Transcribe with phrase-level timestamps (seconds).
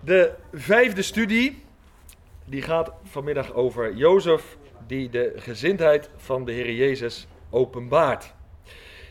[0.00, 1.62] De vijfde studie,
[2.44, 4.56] die gaat vanmiddag over Jozef,
[4.86, 8.34] die de gezindheid van de Heer Jezus openbaart.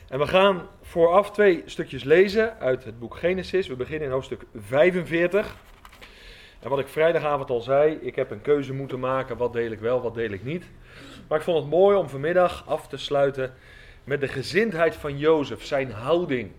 [0.07, 3.67] En we gaan vooraf twee stukjes lezen uit het boek Genesis.
[3.67, 5.55] We beginnen in hoofdstuk 45.
[6.59, 9.37] En wat ik vrijdagavond al zei, ik heb een keuze moeten maken.
[9.37, 10.65] Wat deel ik wel, wat deel ik niet.
[11.27, 13.53] Maar ik vond het mooi om vanmiddag af te sluiten
[14.03, 16.51] met de gezindheid van Jozef, zijn houding.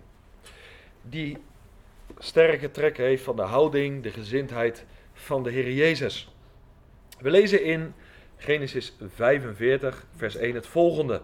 [1.01, 1.37] Die
[2.17, 6.35] sterke trekken heeft van de houding, de gezindheid van de Heer Jezus.
[7.19, 7.93] We lezen in
[8.37, 11.21] Genesis 45, vers 1 het volgende.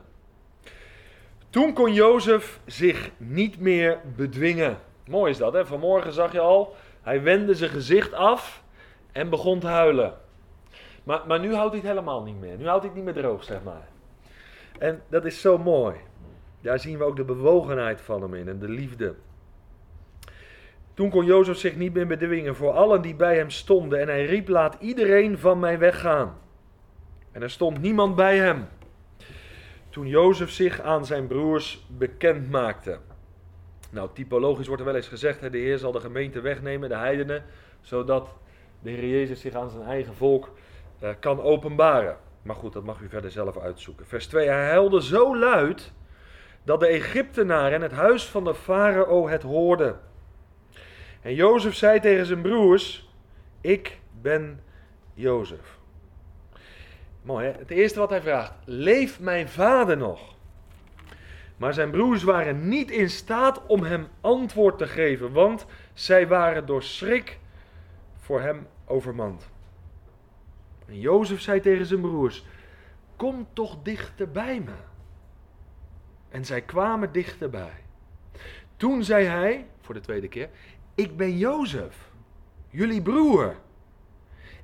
[1.49, 4.77] Toen kon Jozef zich niet meer bedwingen.
[5.07, 5.65] Mooi is dat, hè?
[5.65, 8.63] Vanmorgen zag je al, hij wendde zijn gezicht af
[9.11, 10.13] en begon te huilen.
[11.03, 12.57] Maar, maar nu houdt hij het helemaal niet meer.
[12.57, 13.87] Nu houdt hij het niet meer droog, zeg maar.
[14.79, 15.95] En dat is zo mooi.
[16.61, 19.15] Daar zien we ook de bewogenheid van hem in en de liefde.
[20.97, 23.99] Toen kon Jozef zich niet meer bedwingen voor allen die bij hem stonden.
[23.99, 26.37] En hij riep: Laat iedereen van mij weggaan.
[27.31, 28.67] En er stond niemand bij hem.
[29.89, 32.99] Toen Jozef zich aan zijn broers bekend maakte.
[33.89, 36.95] Nou, typologisch wordt er wel eens gezegd: hè, de Heer zal de gemeente wegnemen, de
[36.95, 37.43] heidenen,
[37.81, 38.29] zodat
[38.79, 40.49] de Heer Jezus zich aan zijn eigen volk
[41.03, 42.17] uh, kan openbaren.
[42.41, 44.05] Maar goed, dat mag u verder zelf uitzoeken.
[44.05, 45.93] Vers 2: Hij huilde zo luid
[46.63, 49.99] dat de Egyptenaren en het huis van de farao het hoorden.
[51.27, 53.09] En Jozef zei tegen zijn broers:
[53.61, 54.59] Ik ben
[55.13, 55.77] Jozef.
[57.21, 57.47] Mooi?
[57.47, 60.35] Het eerste wat hij vraagt: Leeft mijn vader nog?
[61.57, 66.65] Maar zijn broers waren niet in staat om hem antwoord te geven, want zij waren
[66.65, 67.39] door schrik
[68.15, 69.49] voor hem overmand.
[70.85, 72.45] En Jozef zei tegen zijn broers:
[73.15, 74.75] Kom toch dichter bij me.
[76.29, 77.83] En zij kwamen dichterbij.
[78.77, 80.49] Toen zei hij, voor de tweede keer:
[80.97, 82.09] Ik ben Jozef,
[82.69, 83.55] jullie broer,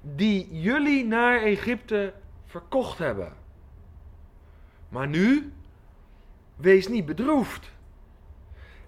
[0.02, 2.14] die jullie naar Egypte
[2.46, 3.34] verkocht hebben.
[4.90, 5.54] Maar nu,
[6.56, 7.72] wees niet bedroefd.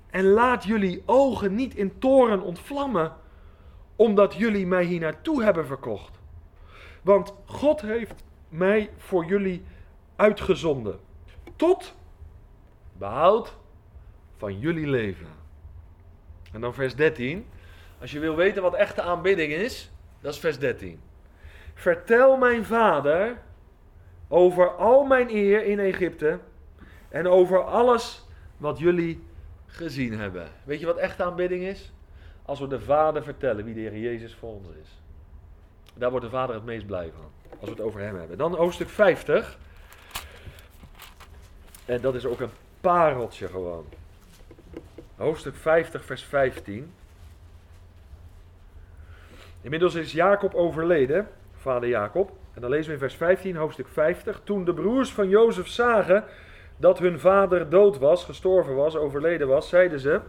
[0.09, 3.13] En laat jullie ogen niet in toren ontvlammen,
[3.95, 6.19] omdat jullie mij hier naartoe hebben verkocht.
[7.01, 9.63] Want God heeft mij voor jullie
[10.16, 11.00] uitgezonden.
[11.55, 11.95] Tot
[12.97, 13.57] behoud
[14.38, 15.44] van jullie leven.
[16.55, 17.45] En dan vers 13.
[18.01, 20.99] Als je wil weten wat echte aanbidding is, dat is vers 13.
[21.73, 23.38] Vertel mijn vader
[24.27, 26.39] over al mijn eer in Egypte
[27.09, 28.25] en over alles
[28.57, 29.23] wat jullie
[29.66, 30.47] gezien hebben.
[30.63, 31.93] Weet je wat echte aanbidding is?
[32.45, 35.01] Als we de Vader vertellen wie de Heer Jezus voor ons is.
[35.93, 37.31] Daar wordt de Vader het meest blij van.
[37.59, 38.37] Als we het over Hem hebben.
[38.37, 39.57] Dan hoofdstuk 50.
[41.85, 42.51] En dat is ook een
[42.81, 43.85] pareltje gewoon.
[45.15, 46.93] Hoofdstuk 50, vers 15.
[49.61, 52.31] Inmiddels is Jacob overleden, vader Jacob.
[52.53, 54.41] En dan lezen we in vers 15, hoofdstuk 50.
[54.43, 56.23] Toen de broers van Jozef zagen
[56.77, 60.21] dat hun vader dood was, gestorven was, overleden was, zeiden ze: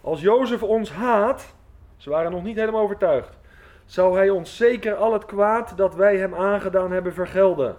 [0.00, 1.54] Als Jozef ons haat,
[1.96, 3.38] ze waren nog niet helemaal overtuigd,
[3.84, 7.76] zou hij ons zeker al het kwaad dat wij hem aangedaan hebben vergelden.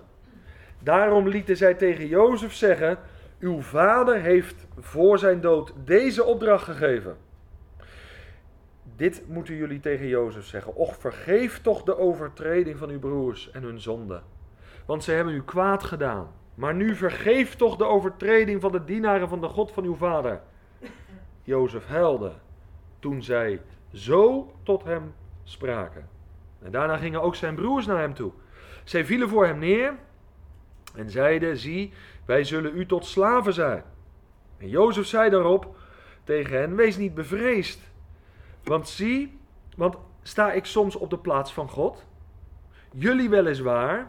[0.80, 2.98] Daarom lieten zij tegen Jozef zeggen:
[3.42, 7.18] Uw vader heeft voor zijn dood deze opdracht gegeven.
[8.96, 10.76] Dit moeten jullie tegen Jozef zeggen.
[10.76, 14.22] Och, vergeef toch de overtreding van uw broers en hun zonde.
[14.86, 16.28] Want ze hebben u kwaad gedaan.
[16.56, 20.42] Maar nu vergeef toch de overtreding van de dienaren van de God van uw vader.
[21.44, 22.32] Jozef huilde
[23.00, 23.62] toen zij
[23.94, 25.14] zo tot hem
[25.44, 26.08] spraken.
[26.62, 28.32] En daarna gingen ook zijn broers naar hem toe.
[28.84, 29.94] Zij vielen voor hem neer
[30.96, 31.94] en zeiden: Zie,
[32.26, 33.84] wij zullen u tot slaven zijn.
[34.58, 35.76] En Jozef zei daarop
[36.24, 37.80] tegen hen: Wees niet bevreesd.
[38.64, 39.40] Want zie,
[39.76, 42.06] want sta ik soms op de plaats van God?
[42.94, 44.08] Jullie weliswaar,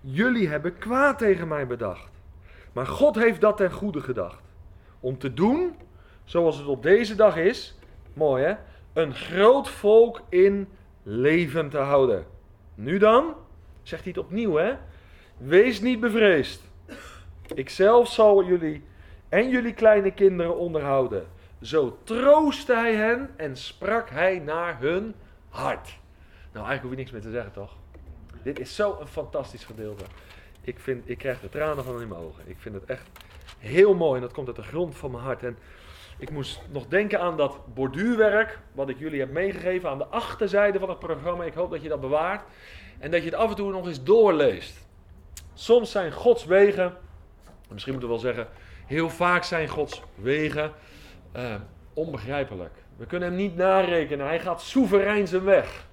[0.00, 2.10] jullie hebben kwaad tegen mij bedacht.
[2.72, 4.42] Maar God heeft dat ten goede gedacht.
[5.00, 5.76] Om te doen
[6.24, 7.78] zoals het op deze dag is,
[8.12, 8.54] mooi hè,
[8.92, 10.68] een groot volk in
[11.02, 12.26] leven te houden.
[12.74, 13.34] Nu dan,
[13.82, 14.74] zegt hij het opnieuw hè,
[15.44, 16.62] wees niet bevreesd.
[17.54, 18.84] Ikzelf zal jullie
[19.28, 21.26] en jullie kleine kinderen onderhouden.
[21.60, 25.14] Zo troostte hij hen en sprak hij naar hun
[25.48, 25.98] hart.
[26.52, 27.76] Nou, eigenlijk hoef je niks meer te zeggen, toch?
[28.42, 30.04] Dit is zo een fantastisch gedeelte.
[30.60, 32.42] Ik, vind, ik krijg de tranen van in mijn ogen.
[32.46, 33.08] Ik vind het echt
[33.58, 35.42] heel mooi en dat komt uit de grond van mijn hart.
[35.42, 35.58] En
[36.18, 40.78] ik moest nog denken aan dat borduurwerk wat ik jullie heb meegegeven aan de achterzijde
[40.78, 41.44] van het programma.
[41.44, 42.44] Ik hoop dat je dat bewaart
[42.98, 44.90] en dat je het af en toe nog eens doorleest.
[45.54, 46.96] Soms zijn Gods wegen,
[47.68, 48.48] misschien moeten we wel zeggen,
[48.86, 50.72] heel vaak zijn Gods wegen
[51.36, 51.54] uh,
[51.94, 52.72] onbegrijpelijk.
[52.96, 54.26] We kunnen hem niet narekenen.
[54.26, 55.86] Hij gaat soeverein zijn weg.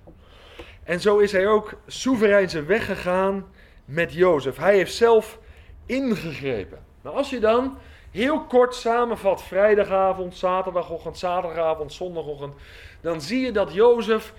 [0.84, 3.46] En zo is hij ook soeverein zijn weg gegaan
[3.86, 4.58] met Jozef.
[4.58, 5.40] Hij heeft zelf
[5.86, 6.80] ingegrepen.
[7.02, 7.78] Maar als je dan
[8.12, 12.54] heel kort samenvat, vrijdagavond, zaterdagochtend, zaterdagavond, zondagochtend,
[13.02, 14.34] dan zie je dat Jozef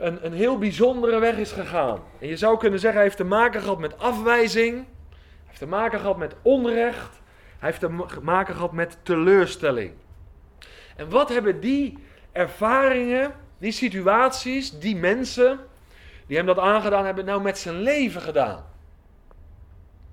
[0.00, 2.00] een, een heel bijzondere weg is gegaan.
[2.18, 5.66] En je zou kunnen zeggen, hij heeft te maken gehad met afwijzing, hij heeft te
[5.66, 7.20] maken gehad met onrecht,
[7.58, 9.92] hij heeft te maken gehad met teleurstelling.
[10.96, 11.98] En wat hebben die
[12.32, 15.58] ervaringen, die situaties, die mensen
[16.26, 18.64] die hem dat aangedaan hebben, nou met zijn leven gedaan?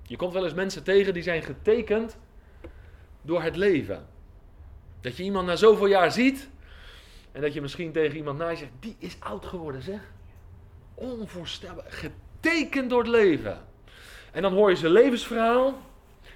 [0.02, 2.16] Je komt wel eens mensen tegen die zijn getekend
[3.22, 4.06] door het leven.
[5.00, 6.48] Dat je iemand na zoveel jaar ziet
[7.32, 10.00] en dat je misschien tegen iemand naast zegt, die is oud geworden zeg.
[10.94, 13.58] Onvoorstelbaar, getekend door het leven.
[14.32, 15.66] En dan hoor je zijn levensverhaal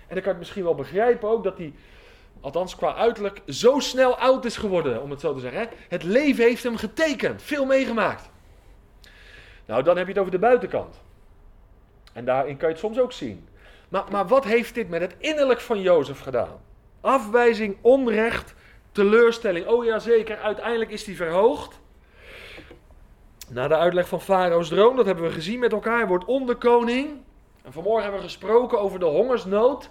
[0.07, 1.73] en dan kan je misschien wel begrijpen ook dat hij,
[2.41, 5.69] althans qua uiterlijk, zo snel oud is geworden, om het zo te zeggen.
[5.89, 8.31] Het leven heeft hem getekend, veel meegemaakt.
[9.67, 11.01] Nou, dan heb je het over de buitenkant.
[12.13, 13.49] En daarin kan je het soms ook zien.
[13.89, 16.61] Maar, maar wat heeft dit met het innerlijk van Jozef gedaan?
[17.01, 18.55] Afwijzing, onrecht,
[18.93, 19.67] teleurstelling.
[19.67, 21.81] Oh ja, zeker, uiteindelijk is hij verhoogd.
[23.49, 26.07] Na de uitleg van Farao's droom, dat hebben we gezien met elkaar.
[26.07, 27.11] Wordt onderkoning.
[27.63, 29.91] En vanmorgen hebben we gesproken over de hongersnood.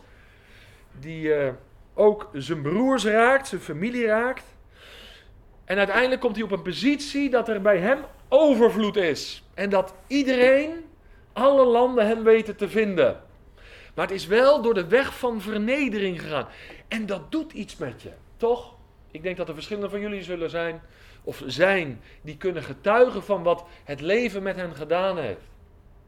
[0.99, 1.49] Die uh,
[1.93, 4.43] ook zijn broers raakt, zijn familie raakt.
[5.65, 7.99] En uiteindelijk komt hij op een positie dat er bij hem
[8.29, 9.43] overvloed is.
[9.53, 10.85] En dat iedereen,
[11.33, 13.23] alle landen hem weten te vinden.
[13.93, 16.47] Maar het is wel door de weg van vernedering gegaan.
[16.87, 18.73] En dat doet iets met je, toch?
[19.11, 20.81] Ik denk dat er verschillende van jullie zullen zijn,
[21.23, 25.41] of zijn, die kunnen getuigen van wat het leven met hen gedaan heeft.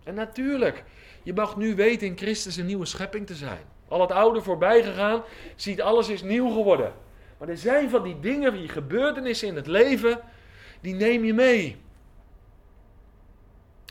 [0.03, 0.83] En natuurlijk,
[1.23, 3.61] je mag nu weten in Christus een nieuwe schepping te zijn.
[3.87, 5.23] Al het oude voorbij gegaan,
[5.55, 6.93] ziet alles is nieuw geworden.
[7.37, 10.19] Maar er zijn van die dingen, die gebeurtenissen in het leven,
[10.81, 11.77] die neem je mee.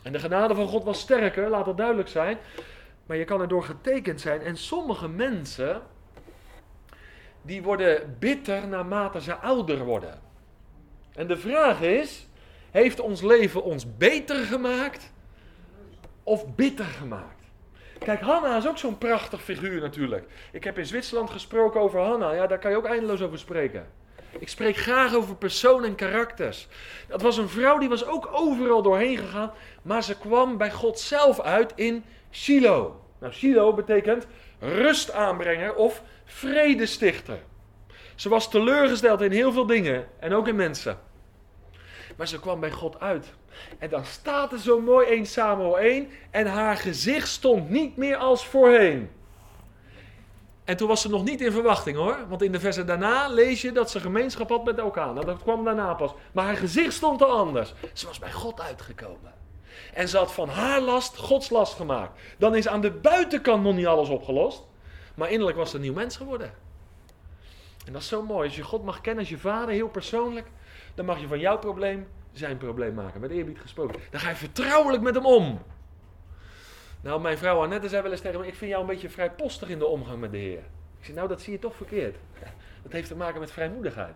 [0.03, 2.37] En de genade van God was sterker, laat dat duidelijk zijn.
[3.05, 4.41] Maar je kan erdoor getekend zijn.
[4.41, 5.81] En sommige mensen,
[7.45, 10.19] die worden bitter naarmate ze ouder worden.
[11.13, 12.27] En de vraag is,
[12.71, 15.11] heeft ons leven ons beter gemaakt
[16.23, 17.41] of bitter gemaakt?
[17.99, 20.25] Kijk, Hanna is ook zo'n prachtig figuur natuurlijk.
[20.51, 22.33] Ik heb in Zwitserland gesproken over Hanna.
[22.33, 23.87] Ja, daar kan je ook eindeloos over spreken.
[24.39, 26.67] Ik spreek graag over personen en karakters.
[27.07, 29.51] Dat was een vrouw die was ook overal doorheen gegaan,
[29.81, 32.95] maar ze kwam bij God zelf uit in Shiloh.
[33.19, 34.27] Nou, Shiloh betekent
[34.59, 37.39] rustaanbrenger of vredestichter.
[38.15, 40.99] Ze was teleurgesteld in heel veel dingen en ook in mensen.
[42.15, 43.33] Maar ze kwam bij God uit.
[43.79, 48.15] En dan staat er zo mooi 1 Samuel 1 en haar gezicht stond niet meer
[48.15, 49.09] als voorheen.
[50.63, 52.17] En toen was ze nog niet in verwachting hoor.
[52.27, 55.13] Want in de versen daarna lees je dat ze gemeenschap had met elkaar.
[55.13, 56.11] Nou, dat kwam daarna pas.
[56.31, 57.73] Maar haar gezicht stond er anders.
[57.93, 59.33] Ze was bij God uitgekomen.
[59.93, 62.19] En ze had van haar last Gods last gemaakt.
[62.37, 64.63] Dan is aan de buitenkant nog niet alles opgelost.
[65.13, 66.53] Maar innerlijk was ze een nieuw mens geworden.
[67.85, 68.47] En dat is zo mooi.
[68.47, 70.47] Als je God mag kennen als je vader, heel persoonlijk.
[70.95, 73.21] Dan mag je van jouw probleem zijn probleem maken.
[73.21, 73.99] Met eerbied gesproken.
[74.09, 75.61] Dan ga je vertrouwelijk met hem om.
[77.01, 79.69] Nou, mijn vrouw Annette zei wel eens tegen me: Ik vind jou een beetje vrijpostig
[79.69, 80.63] in de omgang met de Heer.
[80.99, 82.15] Ik zei: Nou, dat zie je toch verkeerd.
[82.83, 84.15] Dat heeft te maken met vrijmoedigheid.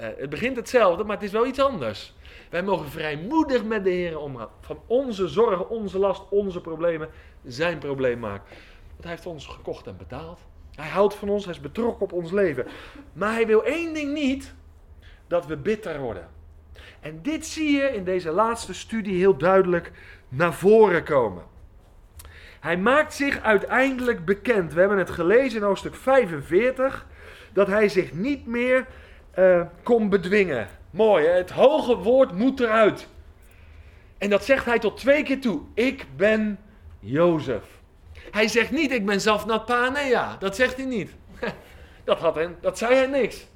[0.00, 2.14] Uh, het begint hetzelfde, maar het is wel iets anders.
[2.50, 4.48] Wij mogen vrijmoedig met de Heer omgaan.
[4.60, 7.08] Van onze zorgen, onze last, onze problemen
[7.44, 8.56] zijn probleem maken.
[8.96, 10.40] Want hij heeft ons gekocht en betaald.
[10.74, 12.66] Hij houdt van ons, hij is betrokken op ons leven.
[13.12, 14.54] Maar hij wil één ding niet:
[15.26, 16.28] dat we bitter worden.
[17.00, 19.92] En dit zie je in deze laatste studie heel duidelijk
[20.28, 21.42] naar voren komen.
[22.60, 24.72] Hij maakt zich uiteindelijk bekend.
[24.72, 27.06] We hebben het gelezen in hoofdstuk 45
[27.52, 28.86] dat hij zich niet meer
[29.38, 30.68] uh, kon bedwingen.
[30.90, 31.32] Mooi, hè?
[31.32, 33.08] het hoge woord moet eruit.
[34.18, 35.60] En dat zegt hij tot twee keer toe.
[35.74, 36.58] Ik ben
[36.98, 37.75] Jozef.
[38.30, 40.36] Hij zegt niet, ik ben Zafnat Panea.
[40.38, 41.10] Dat zegt hij niet.
[42.04, 43.46] Dat, had hij, dat zei hij niks.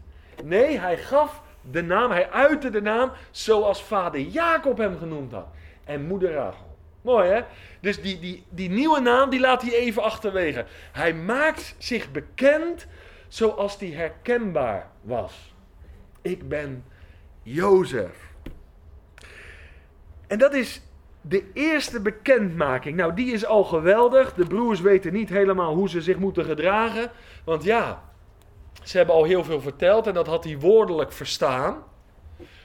[0.44, 5.46] Nee, hij gaf de naam, hij uitte de naam zoals vader Jacob hem genoemd had.
[5.84, 6.76] En moeder Rachel.
[7.00, 7.40] Mooi hè?
[7.80, 10.64] Dus die, die, die nieuwe naam, die laat hij even achterwege.
[10.92, 12.86] Hij maakt zich bekend
[13.28, 15.54] zoals die herkenbaar was.
[16.22, 16.84] Ik ben
[17.42, 18.28] Jozef.
[20.26, 20.82] En dat is
[21.20, 22.96] de eerste bekendmaking.
[22.96, 24.34] Nou, die is al geweldig.
[24.34, 27.10] De broers weten niet helemaal hoe ze zich moeten gedragen.
[27.44, 28.02] Want ja,
[28.82, 31.82] ze hebben al heel veel verteld en dat had hij woordelijk verstaan.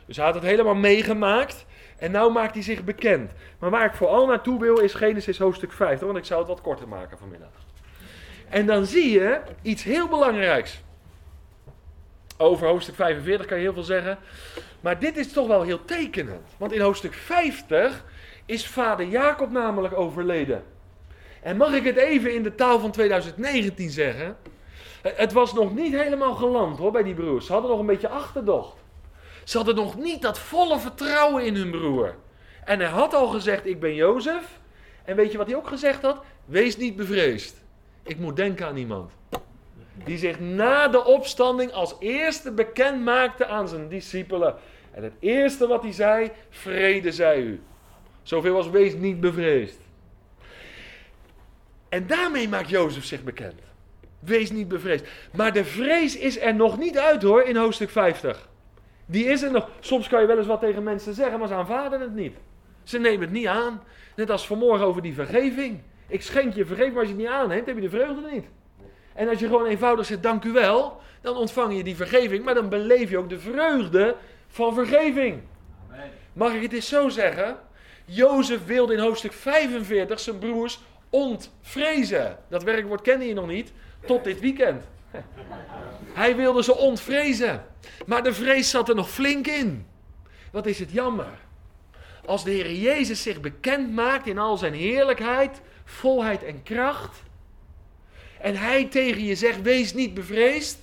[0.06, 1.66] Dus hij had het helemaal meegemaakt.
[1.98, 3.32] En nou maakt hij zich bekend.
[3.60, 6.62] Maar waar ik vooral naartoe wil is Genesis hoofdstuk 50, want ik zou het wat
[6.62, 7.50] korter maken vanmiddag.
[8.50, 10.84] En dan zie je iets heel belangrijks.
[12.38, 14.18] Over hoofdstuk 45 kan je heel veel zeggen.
[14.82, 16.50] Maar dit is toch wel heel tekenend.
[16.58, 18.04] Want in hoofdstuk 50
[18.46, 20.64] is vader Jacob namelijk overleden.
[21.42, 24.38] En mag ik het even in de taal van 2019 zeggen?
[25.02, 27.46] Het was nog niet helemaal geland hoor bij die broers.
[27.46, 28.78] Ze hadden nog een beetje achterdocht.
[29.44, 32.16] Ze hadden nog niet dat volle vertrouwen in hun broer.
[32.64, 34.60] En hij had al gezegd: Ik ben Jozef.
[35.04, 36.24] En weet je wat hij ook gezegd had?
[36.46, 37.64] Wees niet bevreesd.
[38.04, 39.12] Ik moet denken aan iemand.
[40.04, 44.56] Die zich na de opstanding als eerste bekend maakte aan zijn discipelen.
[44.92, 47.62] En het eerste wat hij zei: Vrede zij u.
[48.26, 49.80] Zoveel als wees niet bevreesd.
[51.90, 53.62] En daarmee maakt Jozef zich bekend.
[54.20, 55.06] Wees niet bevreesd.
[55.34, 58.50] Maar de vrees is er nog niet uit hoor in hoofdstuk 50.
[59.06, 59.70] Die is er nog.
[59.80, 62.36] Soms kan je wel eens wat tegen mensen zeggen, maar ze aanvaarden het niet.
[62.84, 63.84] Ze nemen het niet aan.
[64.16, 65.82] Net als vanmorgen over die vergeving.
[66.08, 68.46] Ik schenk je vergeving, maar als je het niet aanneemt, heb je de vreugde niet.
[69.14, 72.54] En als je gewoon eenvoudig zegt dank u wel, dan ontvang je die vergeving, maar
[72.54, 74.16] dan beleef je ook de vreugde
[74.48, 75.42] van vergeving.
[76.34, 77.58] Mag ik het eens zo zeggen?
[78.06, 82.38] Jozef wilde in hoofdstuk 45 zijn broers ontvrezen.
[82.48, 83.72] Dat werkwoord kende je nog niet,
[84.06, 84.84] tot dit weekend.
[86.14, 87.66] Hij wilde ze ontvrezen.
[88.06, 89.88] Maar de vrees zat er nog flink in.
[90.52, 91.44] Wat is het jammer.
[92.26, 97.24] Als de Heer Jezus zich bekend maakt in al zijn heerlijkheid, volheid en kracht.
[98.40, 100.80] En hij tegen je zegt: wees niet bevreesd.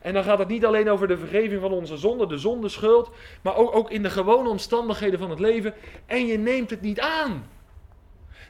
[0.00, 3.10] En dan gaat het niet alleen over de vergeving van onze zonde, de zondeschuld,
[3.42, 5.74] maar ook, ook in de gewone omstandigheden van het leven.
[6.06, 7.46] En je neemt het niet aan.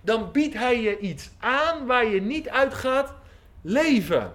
[0.02, 3.14] Dan biedt hij je iets aan waar je niet uit gaat
[3.62, 4.33] leven.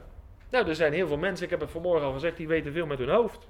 [0.50, 2.86] Nou, er zijn heel veel mensen, ik heb het vanmorgen al gezegd, die weten veel
[2.86, 3.48] met hun hoofd.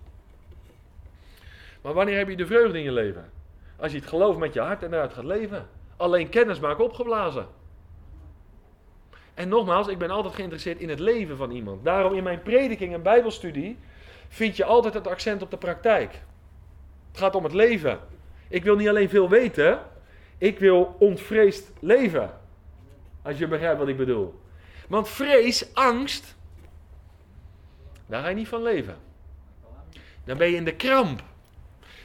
[1.82, 3.32] Maar wanneer heb je de vreugde in je leven?
[3.78, 5.68] Als je het geloof met je hart en eruit gaat leven.
[5.98, 7.48] Alleen kennis maakt opgeblazen.
[9.36, 11.84] En nogmaals, ik ben altijd geïnteresseerd in het leven van iemand.
[11.84, 13.78] Daarom in mijn prediking en bijbelstudie
[14.28, 16.12] vind je altijd het accent op de praktijk.
[17.12, 18.00] Het gaat om het leven.
[18.48, 19.80] Ik wil niet alleen veel weten,
[20.38, 22.40] ik wil ontvreesd leven.
[23.22, 24.40] Als je begrijpt wat ik bedoel.
[24.88, 26.36] Want vrees, angst,
[28.06, 28.96] daar ga je niet van leven.
[30.24, 31.24] Dan ben je in de kramp.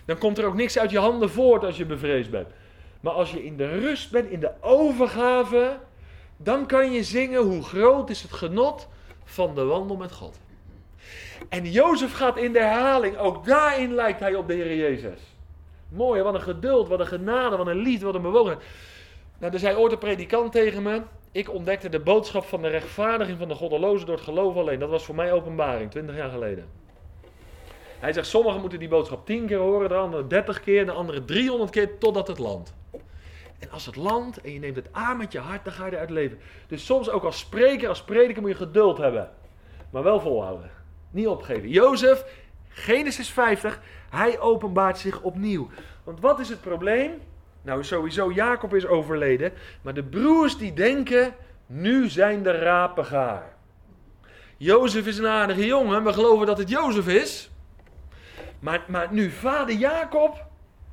[0.04, 2.48] Dan komt er ook niks uit je handen voort als je bevreesd bent.
[3.00, 5.78] Maar als je in de rust bent, in de overgave,
[6.42, 8.88] dan kan je zingen hoe groot is het genot
[9.24, 10.40] van de wandel met God.
[11.48, 15.20] En Jozef gaat in de herhaling, ook daarin lijkt hij op de Heer Jezus.
[15.88, 18.62] Mooi, wat een geduld, wat een genade, wat een liefde, wat een bewogenheid.
[19.38, 23.38] Nou, er zei ooit een predikant tegen me, ik ontdekte de boodschap van de rechtvaardiging
[23.38, 24.78] van de goddelozen door het geloof alleen.
[24.78, 26.64] Dat was voor mij openbaring, 20 jaar geleden.
[27.98, 31.24] Hij zegt, sommigen moeten die boodschap 10 keer horen, de anderen 30 keer, de anderen
[31.24, 32.74] 300 keer, totdat het land.
[33.60, 35.92] En als het land en je neemt het aan met je hart, dan ga je
[35.92, 36.38] eruit leven.
[36.66, 39.30] Dus soms ook als spreker, als prediker moet je geduld hebben.
[39.90, 40.70] Maar wel volhouden.
[41.10, 41.68] Niet opgeven.
[41.68, 42.24] Jozef,
[42.68, 45.70] Genesis 50, hij openbaart zich opnieuw.
[46.04, 47.12] Want wat is het probleem?
[47.62, 49.52] Nou, sowieso, Jacob is overleden.
[49.82, 51.34] Maar de broers die denken,
[51.66, 53.52] nu zijn de rapen gaar.
[54.56, 57.50] Jozef is een aardige jongen, we geloven dat het Jozef is.
[58.58, 60.46] Maar, maar nu vader Jacob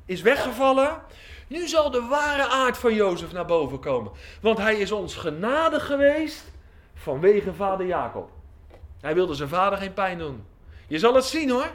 [0.04, 1.02] is weggevallen,
[1.48, 4.12] nu zal de ware aard van Jozef naar boven komen.
[4.40, 6.52] Want hij is ons genadig geweest
[6.94, 8.30] vanwege vader Jacob.
[9.00, 10.44] Hij wilde zijn vader geen pijn doen.
[10.86, 11.70] Je zal het zien hoor.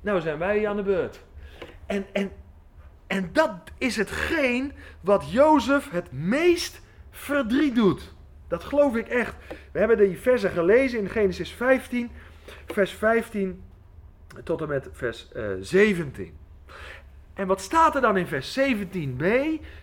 [0.00, 1.20] Nou zijn wij aan de beurt.
[1.86, 2.32] En, en,
[3.06, 8.14] en dat is hetgeen wat Jozef het meest verdriet doet.
[8.48, 9.34] Dat geloof ik echt.
[9.72, 12.10] We hebben die versen gelezen in Genesis 15,
[12.66, 13.62] vers 15
[14.44, 16.36] tot en met vers uh, eh, 17.
[17.36, 19.26] En wat staat er dan in vers 17b?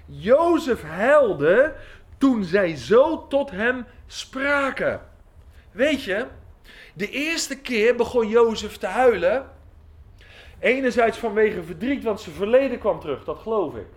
[0.05, 1.75] Jozef huilde
[2.17, 5.01] toen zij zo tot hem spraken.
[5.71, 6.25] Weet je,
[6.93, 9.49] de eerste keer begon Jozef te huilen.
[10.59, 13.87] Enerzijds vanwege verdriet, want zijn verleden kwam terug, dat geloof ik.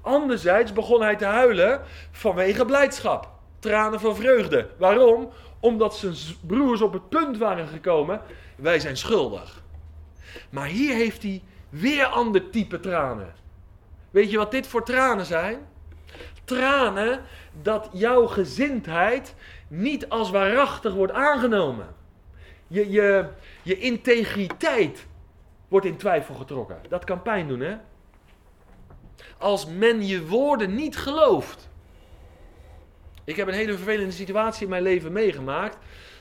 [0.00, 1.80] Anderzijds begon hij te huilen
[2.10, 3.28] vanwege blijdschap.
[3.58, 4.68] Tranen van vreugde.
[4.76, 5.30] Waarom?
[5.60, 6.14] Omdat zijn
[6.46, 8.20] broers op het punt waren gekomen:
[8.56, 9.62] wij zijn schuldig.
[10.50, 13.34] Maar hier heeft hij weer ander type tranen.
[14.10, 15.66] Weet je wat dit voor tranen zijn?
[16.44, 17.20] Tranen
[17.62, 19.34] dat jouw gezindheid
[19.68, 21.86] niet als waarachtig wordt aangenomen.
[22.66, 23.28] Je, je,
[23.62, 25.06] je integriteit
[25.68, 26.80] wordt in twijfel getrokken.
[26.88, 27.76] Dat kan pijn doen, hè?
[29.38, 31.68] Als men je woorden niet gelooft.
[33.24, 35.76] Ik heb een hele vervelende situatie in mijn leven meegemaakt.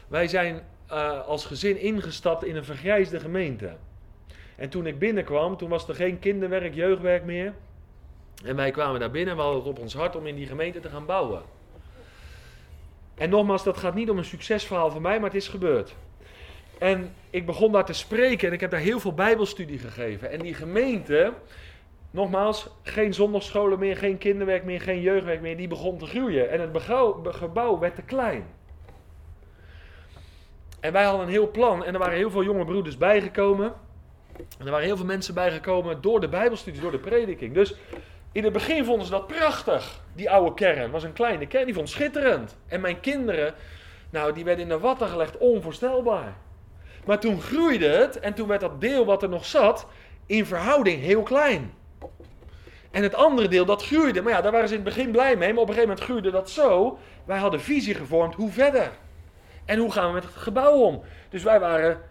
[0.08, 0.62] Wij zijn
[0.92, 3.78] uh, als gezin ingestapt in een vergrijsde gemeente.
[4.58, 7.54] En toen ik binnenkwam, toen was er geen kinderwerk, jeugdwerk meer.
[8.46, 10.48] En wij kwamen daar binnen en we hadden het op ons hart om in die
[10.48, 11.42] gemeente te gaan bouwen.
[13.16, 15.96] En nogmaals, dat gaat niet om een succesverhaal van mij, maar het is gebeurd.
[16.78, 20.32] En ik begon daar te spreken en ik heb daar heel veel bijbelstudie gegeven.
[20.32, 21.34] En die gemeente,
[22.12, 26.50] nogmaals, geen zondagscholen meer, geen kinderwerk meer, geen jeugdwerk meer, die begon te groeien.
[26.50, 28.46] En het gebouw werd te klein.
[30.80, 33.74] En wij hadden een heel plan en er waren heel veel jonge broeders bijgekomen.
[34.38, 37.54] En er waren heel veel mensen bijgekomen door de bijbelstudie, door de prediking.
[37.54, 37.76] Dus
[38.32, 40.82] in het begin vonden ze dat prachtig, die oude kern.
[40.82, 42.58] Het was een kleine kern, die vond schitterend.
[42.68, 43.54] En mijn kinderen,
[44.10, 46.34] nou, die werden in de watten gelegd, onvoorstelbaar.
[47.06, 49.88] Maar toen groeide het en toen werd dat deel wat er nog zat,
[50.26, 51.74] in verhouding heel klein.
[52.92, 54.22] En het andere deel, dat groeide.
[54.22, 55.54] Maar ja, daar waren ze in het begin blij mee.
[55.54, 56.98] Maar op een gegeven moment groeide dat zo.
[57.26, 58.92] Wij hadden visie gevormd, hoe verder?
[59.66, 61.02] En hoe gaan we met het gebouw om?
[61.30, 62.02] Dus wij waren,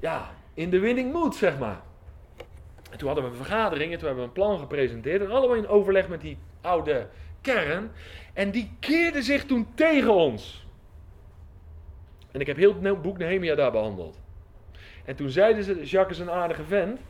[0.00, 1.80] ja, in de winning mood, zeg maar.
[2.90, 5.20] En toen hadden we een vergadering en toen hebben we een plan gepresenteerd.
[5.20, 7.06] En allemaal in overleg met die oude
[7.40, 7.90] kern.
[8.32, 10.66] En die keerde zich toen tegen ons.
[12.32, 14.20] En ik heb heel het boek Nehemia daar behandeld.
[15.04, 17.00] En toen zeiden ze, Jacques is een aardige vent.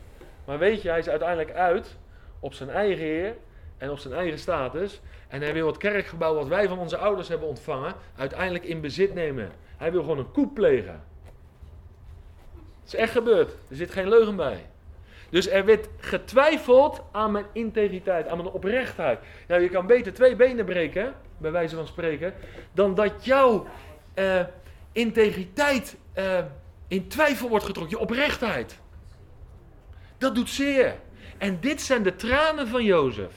[0.45, 1.97] Maar weet je, hij is uiteindelijk uit
[2.41, 3.37] op zijn eigen heer
[3.79, 5.01] en op zijn eigen status.
[5.29, 9.15] En hij wil het kerkgebouw wat wij van onze ouders hebben ontvangen, uiteindelijk in bezit
[9.15, 9.51] nemen.
[9.77, 11.03] Hij wil gewoon een koep plegen.
[12.87, 13.51] Het is echt gebeurd.
[13.51, 14.67] Er zit geen leugen bij.
[15.31, 19.19] Dus er werd getwijfeld aan mijn integriteit, aan mijn oprechtheid.
[19.49, 22.35] Nou, je kan beter twee benen breken, bij wijze van spreken,
[22.73, 23.67] dan dat jouw
[24.15, 24.41] uh,
[24.93, 26.39] integriteit uh,
[26.89, 28.79] in twijfel wordt getrokken, je oprechtheid.
[30.19, 30.95] Dat doet zeer.
[31.39, 33.33] En dit zijn de tranen van Jozef.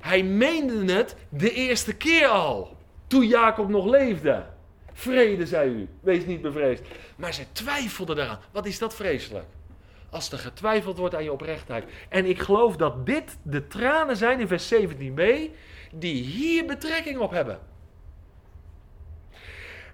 [0.00, 4.44] Hij meende het de eerste keer al, toen Jacob nog leefde.
[5.02, 6.82] Vrede, zei u, wees niet bevreesd.
[7.16, 8.38] Maar ze twijfelden daaraan.
[8.52, 9.46] Wat is dat vreselijk?
[10.10, 11.84] Als er getwijfeld wordt aan je oprechtheid.
[12.08, 15.22] En ik geloof dat dit de tranen zijn in vers 17b,
[15.92, 17.58] die hier betrekking op hebben.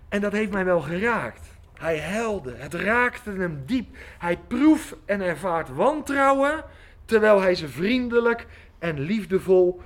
[0.09, 1.47] En dat heeft mij wel geraakt.
[1.75, 3.97] Hij huilde, het raakte hem diep.
[4.19, 6.65] Hij proeft en ervaart wantrouwen,
[7.05, 8.47] terwijl hij ze vriendelijk
[8.79, 9.81] en liefdevol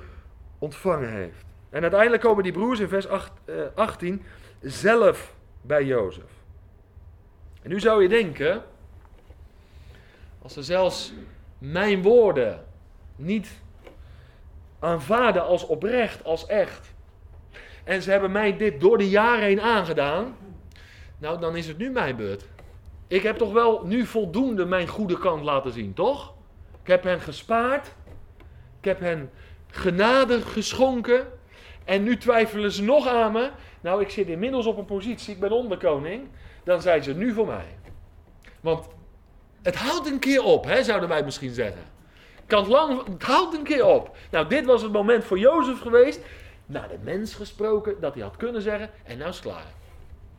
[0.58, 1.44] ontvangen heeft.
[1.70, 3.32] En uiteindelijk komen die broers in vers 8,
[3.74, 4.24] 18 eh,
[4.62, 6.30] zelf bij Jozef.
[7.62, 8.62] En nu zou je denken,
[10.42, 11.12] als ze zelfs
[11.58, 12.64] mijn woorden
[13.16, 13.48] niet
[14.78, 16.92] aanvaarden als oprecht, als echt,
[17.84, 20.36] en ze hebben mij dit door de jaren heen aangedaan,
[21.18, 22.44] nou, dan is het nu mijn beurt.
[23.06, 26.34] Ik heb toch wel nu voldoende mijn goede kant laten zien, toch?
[26.82, 27.94] Ik heb hen gespaard.
[28.78, 29.30] Ik heb hen
[29.70, 31.26] genade geschonken.
[31.84, 33.50] En nu twijfelen ze nog aan me.
[33.82, 36.28] Nou, ik zit inmiddels op een positie, ik ben onderkoning.
[36.64, 37.78] Dan zijn ze nu voor mij.
[38.60, 38.86] Want
[39.62, 41.82] het houdt een keer op, hè, zouden wij misschien zeggen.
[42.46, 44.16] Kan lang, het houdt een keer op.
[44.30, 46.20] Nou, dit was het moment voor Jozef geweest.
[46.66, 48.90] Naar de mens gesproken, dat hij had kunnen zeggen.
[49.04, 49.72] En nou is het klaar.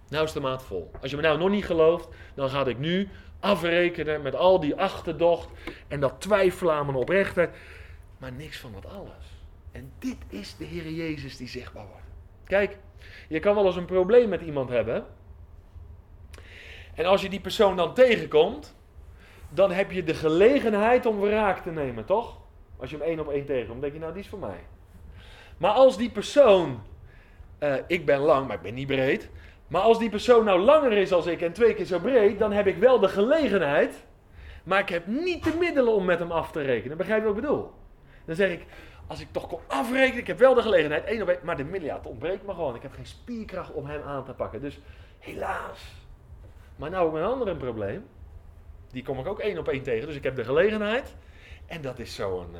[0.10, 0.92] Nou is de maat vol.
[1.02, 4.76] Als je me nou nog niet gelooft, dan ga ik nu afrekenen met al die
[4.76, 5.50] achterdocht
[5.88, 7.50] en dat twijfelen aan mijn oprechtheid.
[8.18, 9.26] Maar niks van dat alles.
[9.72, 12.08] En dit is de Heer Jezus die zichtbaar wordt.
[12.44, 12.78] Kijk,
[13.28, 15.06] je kan wel eens een probleem met iemand hebben.
[16.96, 18.76] En als je die persoon dan tegenkomt,
[19.50, 22.38] dan heb je de gelegenheid om wraak te nemen, toch?
[22.78, 24.60] Als je hem één op één tegenkomt, denk je, nou, die is voor mij.
[25.58, 26.82] Maar als die persoon,
[27.60, 29.30] uh, ik ben lang, maar ik ben niet breed.
[29.68, 32.52] Maar als die persoon nou langer is als ik en twee keer zo breed, dan
[32.52, 34.06] heb ik wel de gelegenheid,
[34.64, 36.98] maar ik heb niet de middelen om met hem af te rekenen.
[36.98, 37.72] Begrijp je wat ik bedoel?
[38.26, 38.66] Dan zeg ik,
[39.08, 41.80] als ik toch kon afrekenen, ik heb wel de gelegenheid, één op één, maar de
[41.80, 42.76] het ontbreekt me gewoon.
[42.76, 44.62] Ik heb geen spierkracht om hem aan te pakken.
[44.62, 44.80] Dus
[45.20, 45.80] helaas.
[46.76, 48.06] Maar nou heb ik een ander probleem.
[48.92, 51.16] Die kom ik ook één op één tegen, dus ik heb de gelegenheid.
[51.66, 52.60] En dat is zo'n uh,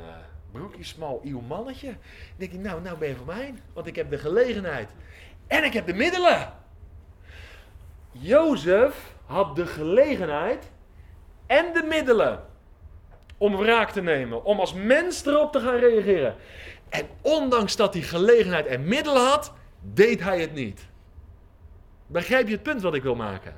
[0.52, 1.86] broekje smal ieuw mannetje.
[1.88, 1.98] Dan
[2.36, 3.54] denk ik, nou, nou ben je voor mij.
[3.72, 4.88] Want ik heb de gelegenheid.
[5.46, 6.52] En ik heb de middelen.
[8.10, 10.70] Jozef had de gelegenheid
[11.46, 12.44] en de middelen
[13.38, 16.34] om wraak te nemen, om als mens erop te gaan reageren.
[16.88, 20.86] En ondanks dat hij gelegenheid en middelen had, deed hij het niet.
[22.06, 23.56] Begrijp je het punt wat ik wil maken?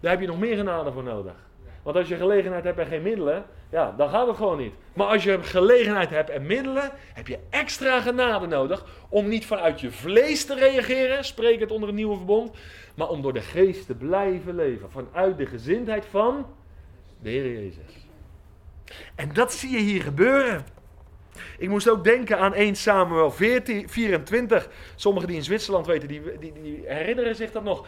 [0.00, 1.34] Daar heb je nog meer genade voor nodig.
[1.82, 4.74] Want als je gelegenheid hebt en geen middelen, ja, dan gaat het gewoon niet.
[4.92, 9.80] Maar als je gelegenheid hebt en middelen, heb je extra genade nodig om niet vanuit
[9.80, 12.56] je vlees te reageren, spreek het onder een nieuwe verbond,
[12.94, 14.90] maar om door de geest te blijven leven.
[14.90, 16.46] Vanuit de gezindheid van
[17.22, 18.09] de Heer Jezus.
[19.14, 20.64] En dat zie je hier gebeuren.
[21.58, 24.68] Ik moest ook denken aan 1 Samuel 14, 24.
[24.94, 27.86] Sommigen die in Zwitserland weten, die, die, die herinneren zich dat nog.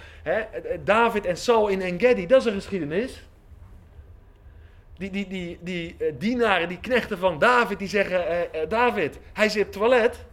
[0.85, 3.27] David en Saul in Engedi, dat is een geschiedenis.
[4.97, 9.19] Die, die, die, die uh, dienaren, die knechten van David, die zeggen: uh, uh, David,
[9.33, 10.25] hij zit op toilet.